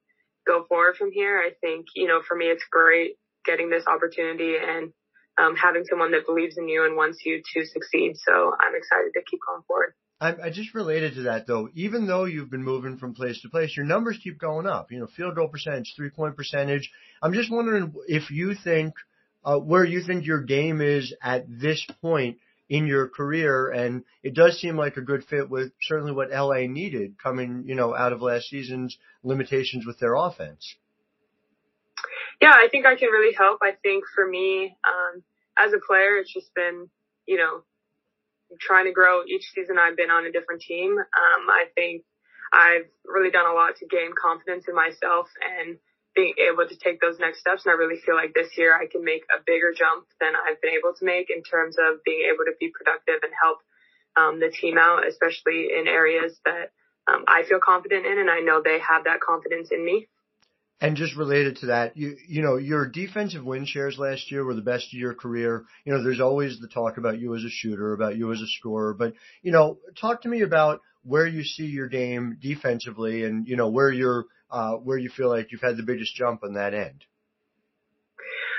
go 0.46 0.64
forward 0.68 0.96
from 0.96 1.12
here. 1.12 1.38
I 1.38 1.52
think, 1.60 1.86
you 1.94 2.08
know, 2.08 2.22
for 2.26 2.36
me, 2.36 2.46
it's 2.46 2.64
great 2.70 3.16
getting 3.44 3.68
this 3.68 3.84
opportunity 3.86 4.56
and 4.56 4.92
um, 5.36 5.56
having 5.56 5.84
someone 5.84 6.12
that 6.12 6.26
believes 6.26 6.56
in 6.56 6.68
you 6.68 6.84
and 6.84 6.96
wants 6.96 7.24
you 7.24 7.42
to 7.54 7.66
succeed. 7.66 8.16
So 8.16 8.52
I'm 8.60 8.74
excited 8.74 9.12
to 9.14 9.22
keep 9.28 9.40
going 9.46 9.62
forward. 9.66 9.94
I, 10.22 10.46
I 10.46 10.50
just 10.50 10.72
related 10.72 11.14
to 11.16 11.22
that 11.22 11.48
though. 11.48 11.68
Even 11.74 12.06
though 12.06 12.24
you've 12.24 12.50
been 12.50 12.62
moving 12.62 12.96
from 12.96 13.12
place 13.12 13.42
to 13.42 13.48
place, 13.48 13.76
your 13.76 13.84
numbers 13.84 14.20
keep 14.22 14.38
going 14.38 14.68
up. 14.68 14.92
You 14.92 15.00
know, 15.00 15.08
field 15.08 15.34
goal 15.34 15.48
percentage, 15.48 15.94
three 15.96 16.10
point 16.10 16.36
percentage. 16.36 16.92
I'm 17.20 17.32
just 17.32 17.50
wondering 17.50 17.92
if 18.06 18.30
you 18.30 18.54
think 18.54 18.94
uh, 19.44 19.58
where 19.58 19.84
you 19.84 20.00
think 20.00 20.24
your 20.24 20.40
game 20.40 20.80
is 20.80 21.12
at 21.20 21.44
this 21.48 21.84
point 22.00 22.38
in 22.68 22.86
your 22.86 23.08
career, 23.08 23.68
and 23.70 24.04
it 24.22 24.34
does 24.34 24.60
seem 24.60 24.76
like 24.76 24.96
a 24.96 25.02
good 25.02 25.24
fit 25.24 25.50
with 25.50 25.72
certainly 25.82 26.12
what 26.12 26.30
LA 26.30 26.68
needed 26.68 27.16
coming, 27.20 27.64
you 27.66 27.74
know, 27.74 27.92
out 27.92 28.12
of 28.12 28.22
last 28.22 28.48
season's 28.48 28.96
limitations 29.24 29.84
with 29.84 29.98
their 29.98 30.14
offense. 30.14 30.76
Yeah, 32.40 32.52
I 32.52 32.68
think 32.70 32.86
I 32.86 32.94
can 32.94 33.08
really 33.08 33.34
help. 33.34 33.58
I 33.60 33.72
think 33.82 34.04
for 34.14 34.26
me, 34.26 34.76
um, 34.86 35.22
as 35.58 35.72
a 35.72 35.84
player, 35.84 36.16
it's 36.16 36.32
just 36.32 36.54
been, 36.54 36.88
you 37.26 37.38
know, 37.38 37.62
trying 38.60 38.86
to 38.86 38.92
grow 38.92 39.22
each 39.26 39.50
season 39.54 39.78
I've 39.78 39.96
been 39.96 40.10
on 40.10 40.26
a 40.26 40.32
different 40.32 40.62
team. 40.62 40.98
Um, 40.98 41.42
I 41.48 41.66
think 41.74 42.04
I've 42.52 42.88
really 43.04 43.30
done 43.30 43.46
a 43.46 43.54
lot 43.54 43.76
to 43.76 43.86
gain 43.86 44.12
confidence 44.20 44.66
in 44.68 44.74
myself 44.74 45.28
and 45.40 45.78
being 46.14 46.34
able 46.36 46.68
to 46.68 46.76
take 46.76 47.00
those 47.00 47.18
next 47.18 47.40
steps. 47.40 47.64
And 47.64 47.72
I 47.72 47.76
really 47.76 48.00
feel 48.04 48.14
like 48.14 48.34
this 48.34 48.52
year 48.56 48.76
I 48.76 48.86
can 48.86 49.04
make 49.04 49.24
a 49.32 49.40
bigger 49.44 49.72
jump 49.72 50.04
than 50.20 50.36
I've 50.36 50.60
been 50.60 50.76
able 50.76 50.92
to 50.92 51.04
make 51.04 51.30
in 51.30 51.42
terms 51.42 51.76
of 51.80 52.04
being 52.04 52.28
able 52.28 52.44
to 52.44 52.52
be 52.60 52.68
productive 52.68 53.24
and 53.24 53.32
help 53.32 53.58
um, 54.16 54.40
the 54.40 54.52
team 54.52 54.76
out, 54.76 55.08
especially 55.08 55.72
in 55.72 55.88
areas 55.88 56.36
that 56.44 56.72
um, 57.08 57.24
I 57.26 57.42
feel 57.48 57.60
confident 57.64 58.06
in, 58.06 58.18
and 58.18 58.30
I 58.30 58.40
know 58.40 58.60
they 58.62 58.78
have 58.78 59.04
that 59.04 59.20
confidence 59.20 59.70
in 59.72 59.84
me. 59.84 60.08
And 60.82 60.96
just 60.96 61.14
related 61.14 61.58
to 61.58 61.66
that, 61.66 61.96
you 61.96 62.16
you 62.26 62.42
know, 62.42 62.56
your 62.56 62.88
defensive 62.88 63.44
win 63.44 63.66
shares 63.66 64.00
last 64.00 64.32
year 64.32 64.44
were 64.44 64.56
the 64.56 64.62
best 64.62 64.86
of 64.92 64.98
your 64.98 65.14
career. 65.14 65.64
You 65.84 65.92
know, 65.92 66.02
there's 66.02 66.20
always 66.20 66.58
the 66.58 66.66
talk 66.66 66.98
about 66.98 67.20
you 67.20 67.36
as 67.36 67.44
a 67.44 67.50
shooter, 67.50 67.92
about 67.92 68.16
you 68.16 68.32
as 68.32 68.40
a 68.40 68.48
scorer, 68.48 68.92
but 68.92 69.14
you 69.42 69.52
know, 69.52 69.78
talk 70.00 70.22
to 70.22 70.28
me 70.28 70.40
about 70.42 70.80
where 71.04 71.24
you 71.24 71.44
see 71.44 71.66
your 71.66 71.86
game 71.86 72.36
defensively 72.42 73.22
and 73.22 73.46
you 73.46 73.54
know, 73.54 73.68
where 73.68 73.92
you're 73.92 74.24
uh 74.50 74.72
where 74.72 74.98
you 74.98 75.08
feel 75.08 75.28
like 75.28 75.52
you've 75.52 75.60
had 75.60 75.76
the 75.76 75.84
biggest 75.84 76.16
jump 76.16 76.42
on 76.42 76.54
that 76.54 76.74
end. 76.74 77.04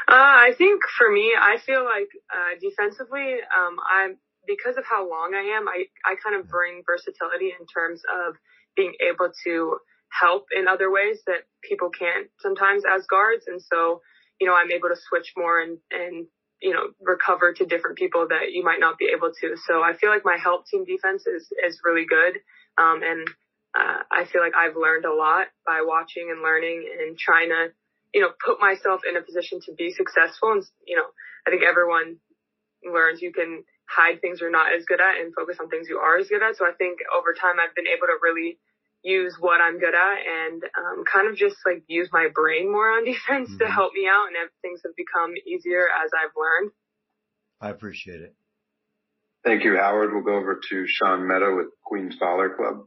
Uh, 0.07 0.15
I 0.15 0.51
think 0.57 0.81
for 0.97 1.11
me, 1.11 1.33
I 1.37 1.57
feel 1.65 1.83
like 1.83 2.07
uh, 2.31 2.59
defensively, 2.61 3.35
um, 3.51 3.75
I'm 3.91 4.17
because 4.47 4.77
of 4.77 4.85
how 4.85 5.09
long 5.09 5.33
I 5.35 5.57
am, 5.57 5.67
I 5.67 5.87
I 6.05 6.15
kind 6.23 6.39
of 6.39 6.47
bring 6.47 6.83
versatility 6.85 7.51
in 7.59 7.65
terms 7.67 8.01
of 8.25 8.35
being 8.77 8.93
able 9.01 9.29
to 9.43 9.77
help 10.21 10.45
in 10.55 10.67
other 10.67 10.91
ways 10.91 11.21
that 11.25 11.47
people 11.67 11.89
can't 11.89 12.27
sometimes 12.39 12.83
as 12.85 13.05
guards. 13.07 13.45
And 13.47 13.61
so, 13.61 14.01
you 14.39 14.47
know, 14.47 14.53
I'm 14.53 14.71
able 14.71 14.89
to 14.89 14.99
switch 15.09 15.33
more 15.35 15.61
and, 15.61 15.77
and, 15.91 16.27
you 16.61 16.73
know, 16.73 16.93
recover 17.01 17.53
to 17.53 17.65
different 17.65 17.97
people 17.97 18.27
that 18.29 18.51
you 18.51 18.63
might 18.63 18.79
not 18.79 18.97
be 18.97 19.09
able 19.15 19.31
to. 19.41 19.55
So 19.67 19.81
I 19.81 19.93
feel 19.93 20.09
like 20.09 20.23
my 20.23 20.37
help 20.37 20.67
team 20.67 20.85
defense 20.85 21.25
is, 21.25 21.49
is 21.65 21.81
really 21.83 22.05
good. 22.05 22.39
Um, 22.77 23.01
and, 23.03 23.27
uh, 23.73 24.03
I 24.11 24.25
feel 24.25 24.41
like 24.41 24.53
I've 24.55 24.77
learned 24.77 25.05
a 25.05 25.13
lot 25.13 25.47
by 25.65 25.81
watching 25.81 26.29
and 26.29 26.43
learning 26.43 26.85
and 26.99 27.17
trying 27.17 27.49
to, 27.49 27.73
you 28.13 28.21
know, 28.21 28.29
put 28.45 28.61
myself 28.61 29.01
in 29.09 29.17
a 29.17 29.21
position 29.21 29.59
to 29.65 29.73
be 29.73 29.91
successful. 29.91 30.51
And, 30.51 30.63
you 30.85 30.95
know, 30.95 31.09
I 31.47 31.49
think 31.49 31.63
everyone 31.63 32.17
learns 32.85 33.21
you 33.21 33.33
can 33.33 33.63
hide 33.89 34.21
things 34.21 34.39
you're 34.39 34.53
not 34.53 34.73
as 34.73 34.85
good 34.85 35.01
at 35.01 35.19
and 35.19 35.33
focus 35.33 35.57
on 35.59 35.69
things 35.69 35.87
you 35.89 35.97
are 35.97 36.17
as 36.17 36.29
good 36.29 36.43
at. 36.43 36.55
So 36.55 36.65
I 36.65 36.73
think 36.77 36.99
over 37.17 37.33
time 37.33 37.57
I've 37.57 37.75
been 37.75 37.89
able 37.89 38.07
to 38.07 38.17
really 38.21 38.59
use 39.03 39.35
what 39.39 39.61
I'm 39.61 39.79
good 39.79 39.93
at 39.93 40.17
and 40.25 40.63
um, 40.63 41.03
kind 41.11 41.29
of 41.29 41.35
just 41.35 41.57
like 41.65 41.83
use 41.87 42.09
my 42.11 42.29
brain 42.33 42.71
more 42.71 42.89
on 42.89 43.05
defense 43.05 43.49
mm-hmm. 43.49 43.59
to 43.59 43.69
help 43.69 43.93
me 43.93 44.07
out, 44.07 44.27
and 44.27 44.49
things 44.61 44.81
have 44.85 44.95
become 44.95 45.33
easier 45.45 45.85
as 46.03 46.09
I've 46.13 46.33
learned. 46.35 46.71
I 47.61 47.69
appreciate 47.69 48.21
it. 48.21 48.35
Thank 49.43 49.65
you, 49.65 49.75
Howard. 49.77 50.13
We'll 50.13 50.23
go 50.23 50.35
over 50.35 50.59
to 50.69 50.85
Sean 50.87 51.27
Meadow 51.27 51.57
with 51.57 51.67
Queens 51.83 52.15
Baller 52.21 52.55
Club. 52.55 52.85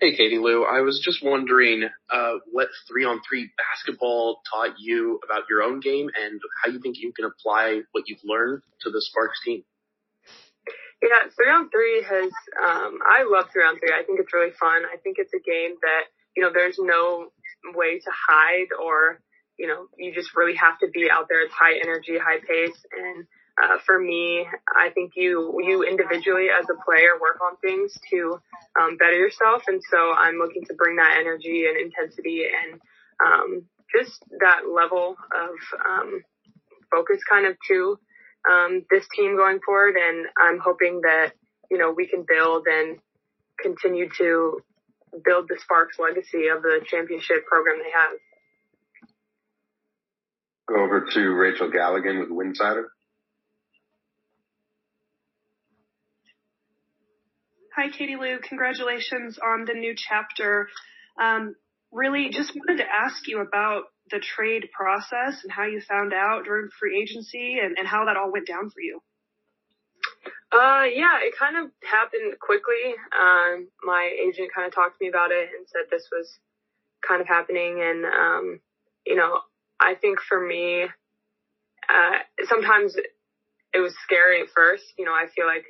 Hey, 0.00 0.14
Katie 0.14 0.38
Lou. 0.38 0.64
I 0.64 0.82
was 0.82 1.00
just 1.04 1.24
wondering 1.24 1.88
uh, 2.12 2.32
what 2.52 2.68
three 2.86 3.04
on 3.04 3.20
three 3.28 3.50
basketball 3.56 4.40
taught 4.52 4.74
you 4.78 5.18
about 5.24 5.44
your 5.50 5.62
own 5.62 5.80
game 5.80 6.08
and 6.14 6.40
how 6.62 6.70
you 6.70 6.78
think 6.78 6.98
you 6.98 7.12
can 7.12 7.24
apply 7.24 7.80
what 7.90 8.04
you've 8.06 8.20
learned 8.24 8.62
to 8.82 8.90
the 8.90 9.00
Sparks 9.00 9.40
team. 9.44 9.64
Yeah, 11.00 11.30
three 11.36 11.50
on 11.50 11.70
three 11.70 12.02
has, 12.02 12.32
um, 12.58 12.98
I 13.06 13.22
love 13.22 13.50
three 13.52 13.62
on 13.62 13.78
three. 13.78 13.94
I 13.94 14.02
think 14.02 14.18
it's 14.18 14.34
really 14.34 14.50
fun. 14.50 14.82
I 14.92 14.96
think 14.96 15.16
it's 15.18 15.32
a 15.32 15.38
game 15.38 15.76
that, 15.82 16.04
you 16.34 16.42
know, 16.42 16.50
there's 16.52 16.78
no 16.78 17.30
way 17.74 17.98
to 18.00 18.10
hide 18.10 18.68
or, 18.82 19.20
you 19.58 19.68
know, 19.68 19.86
you 19.96 20.12
just 20.12 20.34
really 20.34 20.56
have 20.56 20.78
to 20.80 20.88
be 20.88 21.08
out 21.10 21.26
there. 21.28 21.42
It's 21.42 21.54
high 21.54 21.78
energy, 21.78 22.18
high 22.18 22.40
pace. 22.40 22.84
And, 22.90 23.26
uh, 23.62 23.78
for 23.86 23.98
me, 23.98 24.46
I 24.76 24.90
think 24.90 25.12
you, 25.14 25.54
you 25.64 25.84
individually 25.84 26.48
as 26.50 26.66
a 26.70 26.84
player 26.84 27.14
work 27.20 27.38
on 27.42 27.56
things 27.58 27.96
to, 28.10 28.40
um, 28.80 28.96
better 28.96 29.18
yourself. 29.18 29.62
And 29.68 29.80
so 29.90 30.12
I'm 30.12 30.38
looking 30.38 30.64
to 30.64 30.74
bring 30.74 30.96
that 30.96 31.16
energy 31.18 31.66
and 31.66 31.76
intensity 31.78 32.42
and, 32.42 32.80
um, 33.24 33.62
just 33.96 34.24
that 34.40 34.68
level 34.68 35.16
of, 35.34 35.54
um, 35.88 36.22
focus 36.90 37.22
kind 37.28 37.46
of 37.46 37.56
to 37.68 37.98
um, 38.50 38.84
this 38.90 39.06
team 39.14 39.36
going 39.36 39.60
forward. 39.64 39.96
And 39.96 40.26
I'm 40.36 40.58
hoping 40.58 41.00
that, 41.02 41.32
you 41.70 41.78
know, 41.78 41.92
we 41.96 42.06
can 42.06 42.24
build 42.26 42.66
and 42.66 42.98
continue 43.60 44.08
to 44.18 44.60
build 45.24 45.48
the 45.48 45.58
Sparks 45.62 45.98
legacy 45.98 46.48
of 46.48 46.62
the 46.62 46.80
championship 46.86 47.46
program 47.46 47.78
they 47.78 47.90
have. 47.90 48.18
Go 50.68 50.84
over 50.84 51.06
to 51.14 51.20
Rachel 51.30 51.70
Galligan 51.70 52.20
with 52.20 52.30
Winsidr. 52.30 52.84
Hi, 57.74 57.90
Katie 57.90 58.16
Lou. 58.16 58.38
Congratulations 58.40 59.38
on 59.38 59.64
the 59.64 59.72
new 59.72 59.94
chapter. 59.96 60.68
Um, 61.20 61.54
really 61.92 62.28
just 62.30 62.52
wanted 62.54 62.82
to 62.82 62.84
ask 62.84 63.26
you 63.28 63.40
about 63.40 63.84
the 64.10 64.18
trade 64.18 64.68
process 64.72 65.42
and 65.42 65.52
how 65.52 65.64
you 65.64 65.80
found 65.80 66.12
out 66.12 66.44
during 66.44 66.68
free 66.78 67.00
agency 67.00 67.58
and, 67.62 67.76
and 67.78 67.86
how 67.86 68.04
that 68.06 68.16
all 68.16 68.32
went 68.32 68.46
down 68.46 68.70
for 68.70 68.80
you. 68.80 69.00
Uh, 70.50 70.84
yeah, 70.84 71.20
it 71.20 71.34
kind 71.38 71.56
of 71.58 71.70
happened 71.84 72.38
quickly. 72.40 72.94
Um, 73.12 73.68
my 73.84 74.10
agent 74.18 74.48
kind 74.54 74.66
of 74.66 74.74
talked 74.74 74.98
to 74.98 75.04
me 75.04 75.08
about 75.08 75.30
it 75.30 75.50
and 75.56 75.66
said 75.68 75.82
this 75.90 76.08
was 76.10 76.38
kind 77.06 77.20
of 77.20 77.26
happening. 77.26 77.80
And, 77.82 78.04
um, 78.06 78.60
you 79.06 79.14
know, 79.14 79.40
I 79.78 79.94
think 79.94 80.20
for 80.20 80.40
me, 80.40 80.84
uh, 81.88 82.18
sometimes 82.48 82.96
it 83.74 83.78
was 83.78 83.94
scary 84.04 84.40
at 84.40 84.48
first. 84.54 84.84
You 84.98 85.04
know, 85.04 85.12
I 85.12 85.26
feel 85.34 85.46
like 85.46 85.66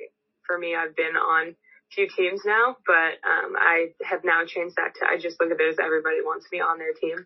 for 0.47 0.57
me, 0.57 0.75
I've 0.75 0.95
been 0.95 1.15
on 1.15 1.55
few 1.93 2.07
teams 2.07 2.41
now, 2.45 2.77
but 2.85 3.17
um, 3.25 3.55
I 3.57 3.87
have 4.03 4.23
now 4.23 4.45
changed 4.45 4.75
that 4.77 4.95
to 4.99 5.07
I 5.09 5.17
just 5.17 5.39
look 5.39 5.51
at 5.51 5.59
it 5.59 5.69
as 5.69 5.79
everybody 5.81 6.21
wants 6.21 6.47
me 6.51 6.59
on 6.59 6.77
their 6.77 6.93
team. 6.93 7.25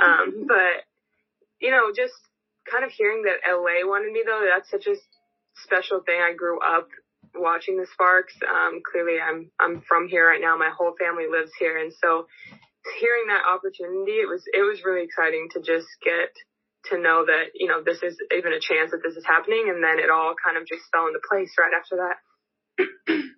Um, 0.00 0.44
but 0.48 0.84
you 1.60 1.70
know, 1.70 1.92
just 1.94 2.14
kind 2.70 2.84
of 2.84 2.90
hearing 2.90 3.24
that 3.24 3.44
LA 3.46 3.86
wanted 3.88 4.12
me 4.12 4.22
though, 4.24 4.46
that's 4.48 4.70
such 4.70 4.86
a 4.86 4.96
special 5.64 6.00
thing. 6.00 6.20
I 6.20 6.34
grew 6.34 6.60
up 6.60 6.88
watching 7.34 7.76
the 7.76 7.86
Sparks. 7.92 8.34
Um, 8.42 8.80
clearly, 8.84 9.18
I'm 9.20 9.50
I'm 9.60 9.82
from 9.88 10.08
here 10.08 10.26
right 10.26 10.40
now. 10.40 10.56
My 10.56 10.70
whole 10.70 10.94
family 10.98 11.26
lives 11.30 11.52
here, 11.58 11.78
and 11.78 11.92
so 11.92 12.26
hearing 13.00 13.28
that 13.28 13.44
opportunity, 13.44 14.22
it 14.22 14.28
was 14.28 14.42
it 14.52 14.62
was 14.62 14.84
really 14.84 15.04
exciting 15.04 15.48
to 15.52 15.60
just 15.60 15.88
get 16.04 16.32
to 16.90 16.98
know 16.98 17.24
that 17.26 17.52
you 17.54 17.68
know 17.68 17.82
this 17.82 18.02
is 18.02 18.16
even 18.34 18.52
a 18.52 18.60
chance 18.60 18.92
that 18.92 19.02
this 19.02 19.16
is 19.16 19.26
happening, 19.26 19.66
and 19.68 19.82
then 19.82 19.98
it 19.98 20.10
all 20.10 20.34
kind 20.38 20.56
of 20.56 20.66
just 20.66 20.82
fell 20.92 21.06
into 21.06 21.20
place 21.28 21.52
right 21.58 21.74
after 21.74 21.96
that. 22.00 22.16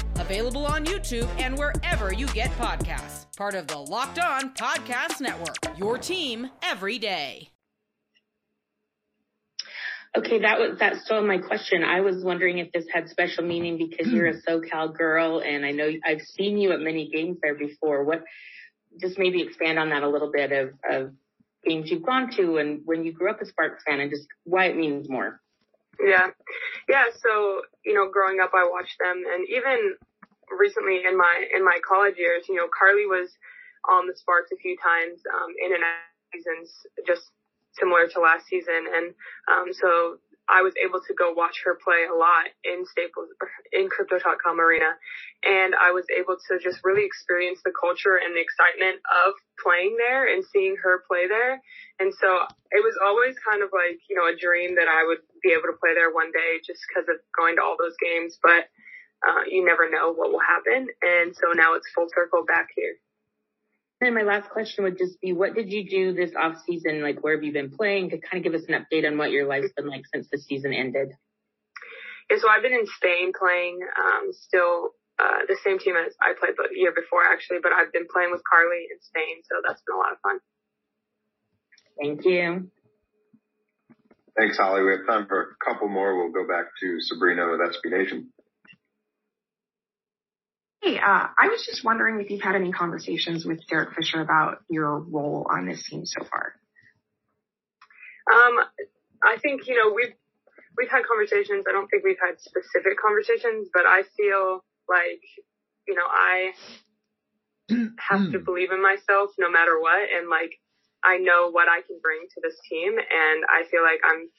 available 0.21 0.65
on 0.65 0.85
YouTube 0.85 1.27
and 1.39 1.57
wherever 1.57 2.13
you 2.13 2.27
get 2.27 2.49
podcasts. 2.51 3.25
Part 3.35 3.55
of 3.55 3.67
the 3.67 3.77
Locked 3.77 4.19
On 4.19 4.53
Podcast 4.53 5.19
Network, 5.19 5.77
your 5.77 5.97
team 5.97 6.49
every 6.63 6.97
day. 6.99 7.49
Okay, 10.15 10.39
that 10.39 10.59
was 10.59 10.77
that's 10.77 11.05
still 11.05 11.25
my 11.25 11.37
question. 11.37 11.83
I 11.83 12.01
was 12.01 12.23
wondering 12.23 12.57
if 12.57 12.71
this 12.71 12.85
had 12.93 13.09
special 13.09 13.45
meaning 13.45 13.77
because 13.77 14.11
you're 14.11 14.27
a 14.27 14.41
SoCal 14.41 14.95
girl, 14.95 15.39
and 15.39 15.65
I 15.65 15.71
know 15.71 15.89
I've 16.05 16.21
seen 16.21 16.57
you 16.57 16.73
at 16.73 16.81
many 16.81 17.09
games 17.09 17.37
there 17.41 17.55
before. 17.55 18.03
What, 18.03 18.23
just 18.99 19.17
maybe 19.17 19.41
expand 19.41 19.79
on 19.79 19.89
that 19.89 20.03
a 20.03 20.09
little 20.09 20.31
bit 20.31 20.51
of, 20.51 20.73
of 20.89 21.13
games 21.65 21.89
you've 21.89 22.05
gone 22.05 22.29
to, 22.31 22.57
and 22.57 22.81
when 22.83 23.05
you 23.05 23.13
grew 23.13 23.29
up 23.29 23.41
a 23.41 23.45
Sparks 23.45 23.83
fan, 23.85 24.01
and 24.01 24.11
just 24.11 24.27
why 24.43 24.65
it 24.65 24.75
means 24.75 25.09
more. 25.09 25.39
Yeah. 26.03 26.27
Yeah. 26.89 27.05
So, 27.21 27.61
you 27.85 27.93
know, 27.93 28.09
growing 28.11 28.39
up, 28.39 28.51
I 28.53 28.67
watched 28.69 28.97
them 28.99 29.23
and 29.33 29.47
even 29.49 29.95
recently 30.57 31.03
in 31.07 31.17
my, 31.17 31.45
in 31.55 31.63
my 31.63 31.79
college 31.87 32.15
years, 32.17 32.45
you 32.49 32.55
know, 32.55 32.67
Karlie 32.67 33.07
was 33.07 33.31
on 33.89 34.07
the 34.07 34.15
Sparks 34.15 34.51
a 34.51 34.57
few 34.57 34.77
times, 34.77 35.21
um, 35.33 35.49
in 35.63 35.73
and 35.73 35.83
out 35.83 36.07
seasons, 36.33 36.71
just 37.07 37.31
similar 37.73 38.07
to 38.07 38.19
last 38.19 38.47
season. 38.47 38.85
And, 38.93 39.13
um, 39.47 39.73
so 39.73 40.19
I 40.51 40.61
was 40.61 40.73
able 40.75 40.99
to 40.99 41.13
go 41.13 41.31
watch 41.31 41.63
her 41.63 41.79
play 41.79 42.03
a 42.11 42.13
lot 42.13 42.51
in 42.67 42.83
Staples, 42.83 43.29
in 43.71 43.87
Crypto.com 43.87 44.59
Arena. 44.59 44.99
And 45.47 45.73
I 45.75 45.91
was 45.95 46.03
able 46.11 46.35
to 46.35 46.59
just 46.59 46.83
really 46.83 47.05
experience 47.05 47.61
the 47.63 47.71
culture 47.71 48.19
and 48.19 48.35
the 48.35 48.43
excitement 48.43 48.99
of 49.07 49.31
playing 49.63 49.95
there 49.95 50.27
and 50.27 50.43
seeing 50.43 50.75
her 50.83 51.07
play 51.07 51.31
there. 51.31 51.61
And 52.03 52.11
so 52.11 52.43
it 52.75 52.83
was 52.83 52.99
always 52.99 53.39
kind 53.39 53.63
of 53.63 53.71
like, 53.71 54.03
you 54.09 54.19
know, 54.19 54.27
a 54.27 54.35
dream 54.35 54.75
that 54.75 54.91
I 54.91 55.07
would 55.07 55.23
be 55.39 55.55
able 55.55 55.71
to 55.71 55.79
play 55.79 55.95
there 55.95 56.11
one 56.11 56.35
day 56.35 56.59
just 56.59 56.83
because 56.83 57.07
of 57.07 57.23
going 57.31 57.55
to 57.55 57.63
all 57.63 57.79
those 57.79 57.95
games. 58.03 58.35
But, 58.43 58.67
uh, 59.27 59.43
you 59.49 59.65
never 59.65 59.89
know 59.89 60.13
what 60.13 60.31
will 60.31 60.39
happen. 60.39 60.87
And 61.01 61.35
so 61.35 61.53
now 61.53 61.75
it's 61.75 61.87
full 61.93 62.07
circle 62.13 62.43
back 62.45 62.69
here. 62.75 62.95
And 64.01 64.15
my 64.15 64.23
last 64.23 64.49
question 64.49 64.83
would 64.83 64.97
just 64.97 65.21
be, 65.21 65.31
what 65.31 65.53
did 65.53 65.71
you 65.71 65.87
do 65.87 66.13
this 66.13 66.31
off 66.35 66.55
season? 66.65 67.03
Like, 67.03 67.23
where 67.23 67.35
have 67.35 67.43
you 67.43 67.53
been 67.53 67.69
playing? 67.69 68.09
To 68.09 68.17
kind 68.17 68.43
of 68.43 68.43
give 68.43 68.59
us 68.59 68.67
an 68.67 68.73
update 68.73 69.05
on 69.05 69.17
what 69.17 69.29
your 69.29 69.45
life's 69.45 69.73
been 69.77 69.87
like 69.87 70.03
since 70.11 70.27
the 70.31 70.39
season 70.39 70.73
ended. 70.73 71.09
Yeah, 72.29 72.37
so 72.41 72.49
I've 72.49 72.63
been 72.63 72.73
in 72.73 72.87
Spain 72.97 73.31
playing, 73.37 73.79
um, 73.83 74.33
still, 74.33 74.95
uh, 75.19 75.45
the 75.47 75.57
same 75.63 75.77
team 75.77 75.93
as 75.95 76.15
I 76.19 76.33
played 76.39 76.55
the 76.57 76.73
year 76.73 76.93
before 76.95 77.21
actually, 77.23 77.59
but 77.61 77.73
I've 77.73 77.93
been 77.93 78.07
playing 78.11 78.31
with 78.31 78.41
Karlie 78.41 78.89
in 78.89 78.97
Spain, 79.01 79.43
so 79.45 79.61
that's 79.67 79.83
been 79.85 79.95
a 79.95 79.99
lot 79.99 80.13
of 80.13 80.19
fun. 80.23 80.39
Thank 82.01 82.25
you. 82.25 82.71
Thanks, 84.35 84.57
Holly. 84.57 84.81
We 84.81 84.91
have 84.91 85.05
time 85.05 85.27
for 85.27 85.41
a 85.41 85.63
couple 85.63 85.89
more. 85.89 86.17
We'll 86.17 86.31
go 86.31 86.47
back 86.47 86.65
to 86.79 86.97
Sabreena 87.05 87.51
with 87.51 87.61
SB 87.75 87.91
Nation. 87.91 88.31
Hey, 90.81 90.97
uh, 90.97 91.27
I 91.37 91.47
was 91.49 91.63
just 91.63 91.85
wondering 91.85 92.19
if 92.21 92.31
you've 92.31 92.41
had 92.41 92.55
any 92.55 92.71
conversations 92.71 93.45
with 93.45 93.59
Derek 93.67 93.93
Fisher 93.93 94.19
about 94.19 94.63
your 94.67 94.97
role 94.99 95.45
on 95.47 95.67
this 95.67 95.83
team 95.87 96.07
so 96.07 96.25
far. 96.25 96.55
Um, 98.33 98.65
I 99.23 99.37
think 99.37 99.67
you 99.67 99.75
know 99.75 99.93
we've 99.93 100.15
we've 100.77 100.89
had 100.89 101.03
conversations. 101.05 101.65
I 101.69 101.71
don't 101.71 101.87
think 101.87 102.03
we've 102.03 102.21
had 102.23 102.39
specific 102.39 102.97
conversations, 102.97 103.69
but 103.71 103.85
I 103.85 104.01
feel 104.17 104.65
like 104.89 105.21
you 105.87 105.93
know 105.93 106.07
I 106.09 106.53
have 108.09 108.31
to 108.31 108.39
believe 108.39 108.71
in 108.71 108.81
myself 108.81 109.29
no 109.37 109.51
matter 109.51 109.79
what, 109.79 110.01
and 110.09 110.29
like 110.29 110.57
I 111.03 111.17
know 111.17 111.51
what 111.51 111.69
I 111.69 111.81
can 111.85 111.99
bring 112.01 112.25
to 112.25 112.41
this 112.41 112.57
team, 112.67 112.97
and 112.97 113.45
I 113.45 113.69
feel 113.69 113.83
like 113.83 114.01
I'm 114.03 114.29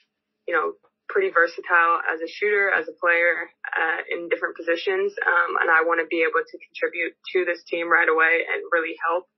you 0.48 0.55
know 0.55 0.72
pretty 1.12 1.29
versatile 1.29 2.01
as 2.09 2.25
a 2.25 2.27
shooter, 2.27 2.72
as 2.72 2.88
a 2.88 2.96
player, 2.96 3.53
uh, 3.68 4.01
in 4.09 4.33
different 4.33 4.57
positions. 4.57 5.12
Um, 5.20 5.61
and 5.61 5.68
I 5.68 5.85
want 5.85 6.01
to 6.01 6.09
be 6.09 6.25
able 6.25 6.40
to 6.40 6.57
contribute 6.57 7.12
to 7.37 7.44
this 7.44 7.62
team 7.68 7.92
right 7.92 8.09
away 8.09 8.48
and 8.48 8.64
really 8.72 8.96
help, 9.05 9.29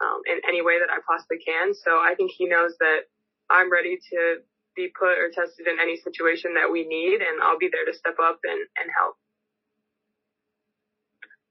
um, 0.00 0.24
in 0.24 0.40
any 0.48 0.64
way 0.64 0.80
that 0.80 0.88
I 0.88 1.04
possibly 1.04 1.36
can. 1.44 1.76
So 1.76 2.00
I 2.00 2.16
think 2.16 2.32
he 2.32 2.48
knows 2.48 2.72
that 2.80 3.12
I'm 3.52 3.70
ready 3.70 4.00
to 4.10 4.40
be 4.74 4.88
put 4.88 5.20
or 5.20 5.28
tested 5.28 5.68
in 5.68 5.76
any 5.78 6.00
situation 6.00 6.54
that 6.54 6.72
we 6.72 6.88
need 6.88 7.20
and 7.20 7.42
I'll 7.42 7.58
be 7.58 7.68
there 7.70 7.84
to 7.84 7.92
step 7.92 8.16
up 8.22 8.40
and, 8.44 8.60
and 8.80 8.88
help. 8.96 9.16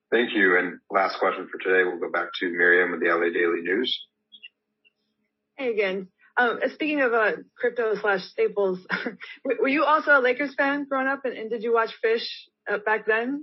Thank 0.09 0.33
you. 0.33 0.57
And 0.57 0.79
last 0.89 1.19
question 1.19 1.47
for 1.51 1.59
today, 1.59 1.83
we'll 1.83 1.99
go 1.99 2.11
back 2.11 2.29
to 2.39 2.45
Mirjam 2.47 2.91
with 2.91 3.01
the 3.01 3.11
LA 3.11 3.29
Daily 3.29 3.61
News. 3.61 3.91
Hey 5.57 5.73
again. 5.73 6.07
Um, 6.37 6.59
speaking 6.73 7.01
of 7.01 7.13
uh, 7.13 7.31
crypto 7.57 7.95
slash 7.95 8.23
staples, 8.25 8.85
were 9.45 9.67
you 9.67 9.83
also 9.83 10.19
a 10.19 10.21
Lakers 10.21 10.53
fan 10.55 10.85
growing 10.87 11.07
up, 11.07 11.25
and, 11.25 11.35
and 11.35 11.49
did 11.49 11.63
you 11.63 11.73
watch 11.73 11.91
Fish 12.01 12.47
uh, 12.71 12.77
back 12.77 13.07
then? 13.07 13.41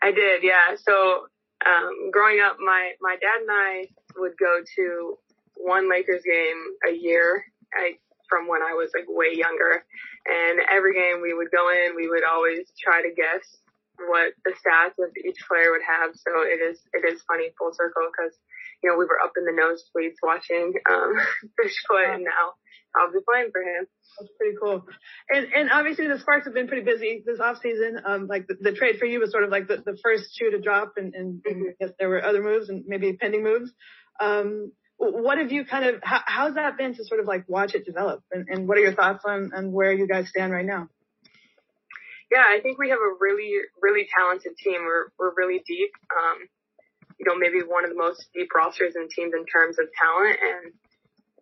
I 0.00 0.12
did, 0.12 0.42
yeah. 0.44 0.76
So 0.76 1.26
um, 1.66 2.10
growing 2.12 2.40
up, 2.40 2.58
my 2.60 2.92
my 3.00 3.16
dad 3.20 3.40
and 3.40 3.50
I 3.50 3.86
would 4.16 4.36
go 4.38 4.60
to 4.76 5.18
one 5.56 5.90
Lakers 5.90 6.22
game 6.24 6.62
a 6.88 6.92
year. 6.92 7.44
I 7.74 7.98
from 8.28 8.48
when 8.48 8.62
I 8.62 8.74
was 8.74 8.90
like 8.94 9.06
way 9.08 9.34
younger, 9.34 9.84
and 10.26 10.60
every 10.70 10.94
game 10.94 11.20
we 11.22 11.34
would 11.34 11.50
go 11.50 11.70
in, 11.70 11.96
we 11.96 12.08
would 12.08 12.24
always 12.24 12.70
try 12.80 13.02
to 13.02 13.14
guess 13.14 13.44
what 14.08 14.32
the 14.44 14.52
stats 14.56 14.98
of 15.02 15.10
each 15.16 15.38
player 15.46 15.70
would 15.70 15.84
have. 15.86 16.14
So 16.14 16.42
it 16.42 16.60
is 16.62 16.80
it 16.92 17.04
is 17.04 17.22
funny 17.26 17.50
full 17.58 17.72
circle 17.74 18.10
because 18.10 18.34
you 18.82 18.90
know, 18.90 18.98
we 18.98 19.04
were 19.04 19.20
up 19.22 19.32
in 19.36 19.44
the 19.44 19.52
nosebleeds 19.52 20.16
watching 20.22 20.74
um, 20.90 21.14
Fishfoot, 21.56 22.14
and 22.14 22.24
now 22.24 22.54
I'll 22.96 23.12
be 23.12 23.20
playing 23.26 23.50
for 23.52 23.62
him. 23.62 23.86
That's 24.18 24.32
pretty 24.38 24.56
cool. 24.60 24.84
And 25.30 25.46
and 25.54 25.70
obviously 25.70 26.08
the 26.08 26.18
Sparks 26.18 26.46
have 26.46 26.54
been 26.54 26.68
pretty 26.68 26.84
busy 26.84 27.22
this 27.24 27.40
off 27.40 27.58
season. 27.62 28.00
Um, 28.04 28.26
like 28.26 28.46
the, 28.46 28.56
the 28.60 28.72
trade 28.72 28.98
for 28.98 29.06
you 29.06 29.20
was 29.20 29.30
sort 29.30 29.44
of 29.44 29.50
like 29.50 29.68
the, 29.68 29.82
the 29.84 29.96
first 30.02 30.36
shoe 30.36 30.50
to 30.50 30.60
drop, 30.60 30.94
and, 30.96 31.14
and, 31.14 31.42
and 31.44 31.66
I 31.70 31.84
guess 31.84 31.94
there 31.98 32.08
were 32.08 32.24
other 32.24 32.42
moves 32.42 32.68
and 32.68 32.84
maybe 32.86 33.12
pending 33.14 33.42
moves. 33.42 33.70
Um, 34.20 34.72
what 34.98 35.38
have 35.38 35.50
you 35.50 35.64
kind 35.64 35.84
of 35.86 36.00
how, 36.02 36.20
how's 36.26 36.54
that 36.54 36.76
been 36.76 36.94
to 36.94 37.04
sort 37.04 37.20
of 37.20 37.26
like 37.26 37.48
watch 37.48 37.74
it 37.74 37.84
develop, 37.84 38.22
and, 38.30 38.46
and 38.48 38.68
what 38.68 38.78
are 38.78 38.82
your 38.82 38.94
thoughts 38.94 39.24
on 39.26 39.52
on 39.54 39.72
where 39.72 39.92
you 39.92 40.06
guys 40.06 40.28
stand 40.28 40.52
right 40.52 40.66
now? 40.66 40.88
Yeah, 42.30 42.44
I 42.48 42.60
think 42.62 42.78
we 42.78 42.90
have 42.90 42.98
a 42.98 43.16
really 43.20 43.52
really 43.80 44.06
talented 44.16 44.52
team. 44.58 44.84
We're 44.84 45.08
we're 45.18 45.34
really 45.36 45.62
deep. 45.66 45.90
Um, 46.10 46.48
you 47.18 47.26
know, 47.26 47.36
maybe 47.36 47.60
one 47.64 47.84
of 47.84 47.90
the 47.90 47.98
most 47.98 48.28
deep 48.34 48.48
rosters 48.54 48.94
and 48.94 49.10
teams 49.10 49.32
in 49.34 49.44
terms 49.46 49.78
of 49.78 49.86
talent 49.96 50.38
and 50.40 50.72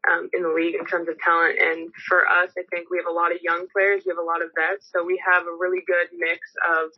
um, 0.08 0.30
in 0.32 0.42
the 0.42 0.48
league 0.48 0.74
in 0.74 0.86
terms 0.86 1.08
of 1.08 1.18
talent. 1.20 1.60
And 1.60 1.90
for 2.08 2.24
us, 2.24 2.50
I 2.56 2.64
think 2.70 2.90
we 2.90 2.98
have 2.98 3.10
a 3.10 3.14
lot 3.14 3.32
of 3.32 3.38
young 3.42 3.66
players. 3.72 4.02
We 4.06 4.10
have 4.10 4.22
a 4.22 4.24
lot 4.24 4.42
of 4.42 4.50
vets. 4.56 4.88
So 4.92 5.04
we 5.04 5.20
have 5.20 5.44
a 5.44 5.54
really 5.54 5.84
good 5.84 6.08
mix 6.16 6.40
of 6.64 6.90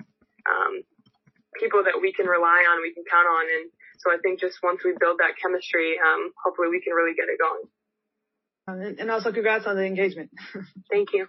um, 0.47 0.83
people 1.59 1.83
that 1.85 2.01
we 2.01 2.13
can 2.13 2.27
rely 2.27 2.65
on, 2.71 2.83
we 2.83 2.95
can 2.95 3.05
count 3.11 3.27
on. 3.27 3.45
And 3.47 3.71
so 3.99 4.11
I 4.11 4.19
think 4.23 4.41
just 4.41 4.59
once 4.63 4.83
we 4.85 4.95
build 4.99 5.19
that 5.19 5.35
chemistry, 5.41 5.97
um, 5.99 6.31
hopefully 6.43 6.69
we 6.69 6.81
can 6.81 6.95
really 6.95 7.15
get 7.15 7.27
it 7.29 7.39
going. 7.39 7.67
And 8.99 9.11
also 9.11 9.33
congrats 9.33 9.67
on 9.67 9.77
the 9.77 9.85
engagement. 9.85 10.31
Thank 10.91 11.13
you. 11.13 11.27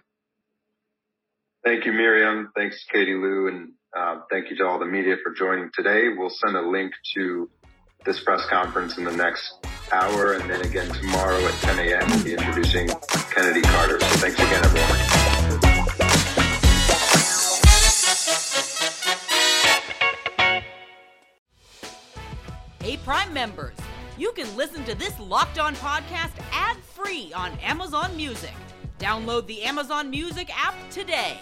Thank 1.64 1.84
you, 1.84 1.92
Mirjam. 1.92 2.46
Thanks, 2.54 2.84
Katie 2.92 3.14
Lou, 3.14 3.48
and 3.48 3.72
uh, 3.96 4.20
thank 4.30 4.50
you 4.50 4.56
to 4.56 4.66
all 4.66 4.78
the 4.78 4.86
media 4.86 5.16
for 5.22 5.32
joining 5.32 5.70
today. 5.72 6.08
We'll 6.16 6.30
send 6.30 6.56
a 6.56 6.68
link 6.68 6.92
to 7.14 7.48
this 8.04 8.22
press 8.22 8.44
conference 8.50 8.98
in 8.98 9.04
the 9.04 9.16
next 9.16 9.54
hour, 9.92 10.34
and 10.34 10.50
then 10.50 10.60
again 10.62 10.88
tomorrow 10.88 11.38
at 11.38 11.54
10 11.62 11.78
a.m. 11.78 12.10
we'll 12.10 12.24
be 12.24 12.32
introducing 12.32 12.88
Chennedy 13.32 13.62
Carter. 13.62 14.00
So 14.00 14.06
thanks 14.18 14.38
again, 14.38 14.64
everyone. 14.64 15.24
Hey, 22.82 22.98
Prime 22.98 23.32
members, 23.32 23.76
you 24.18 24.32
can 24.32 24.54
listen 24.56 24.84
to 24.84 24.94
this 24.94 25.18
Locked 25.18 25.58
On 25.58 25.74
podcast 25.76 26.32
ad 26.52 26.76
free 26.78 27.32
on 27.34 27.52
Amazon 27.60 28.14
Music. 28.16 28.52
Download 28.98 29.46
the 29.46 29.62
Amazon 29.62 30.10
Music 30.10 30.50
app 30.54 30.74
today. 30.90 31.38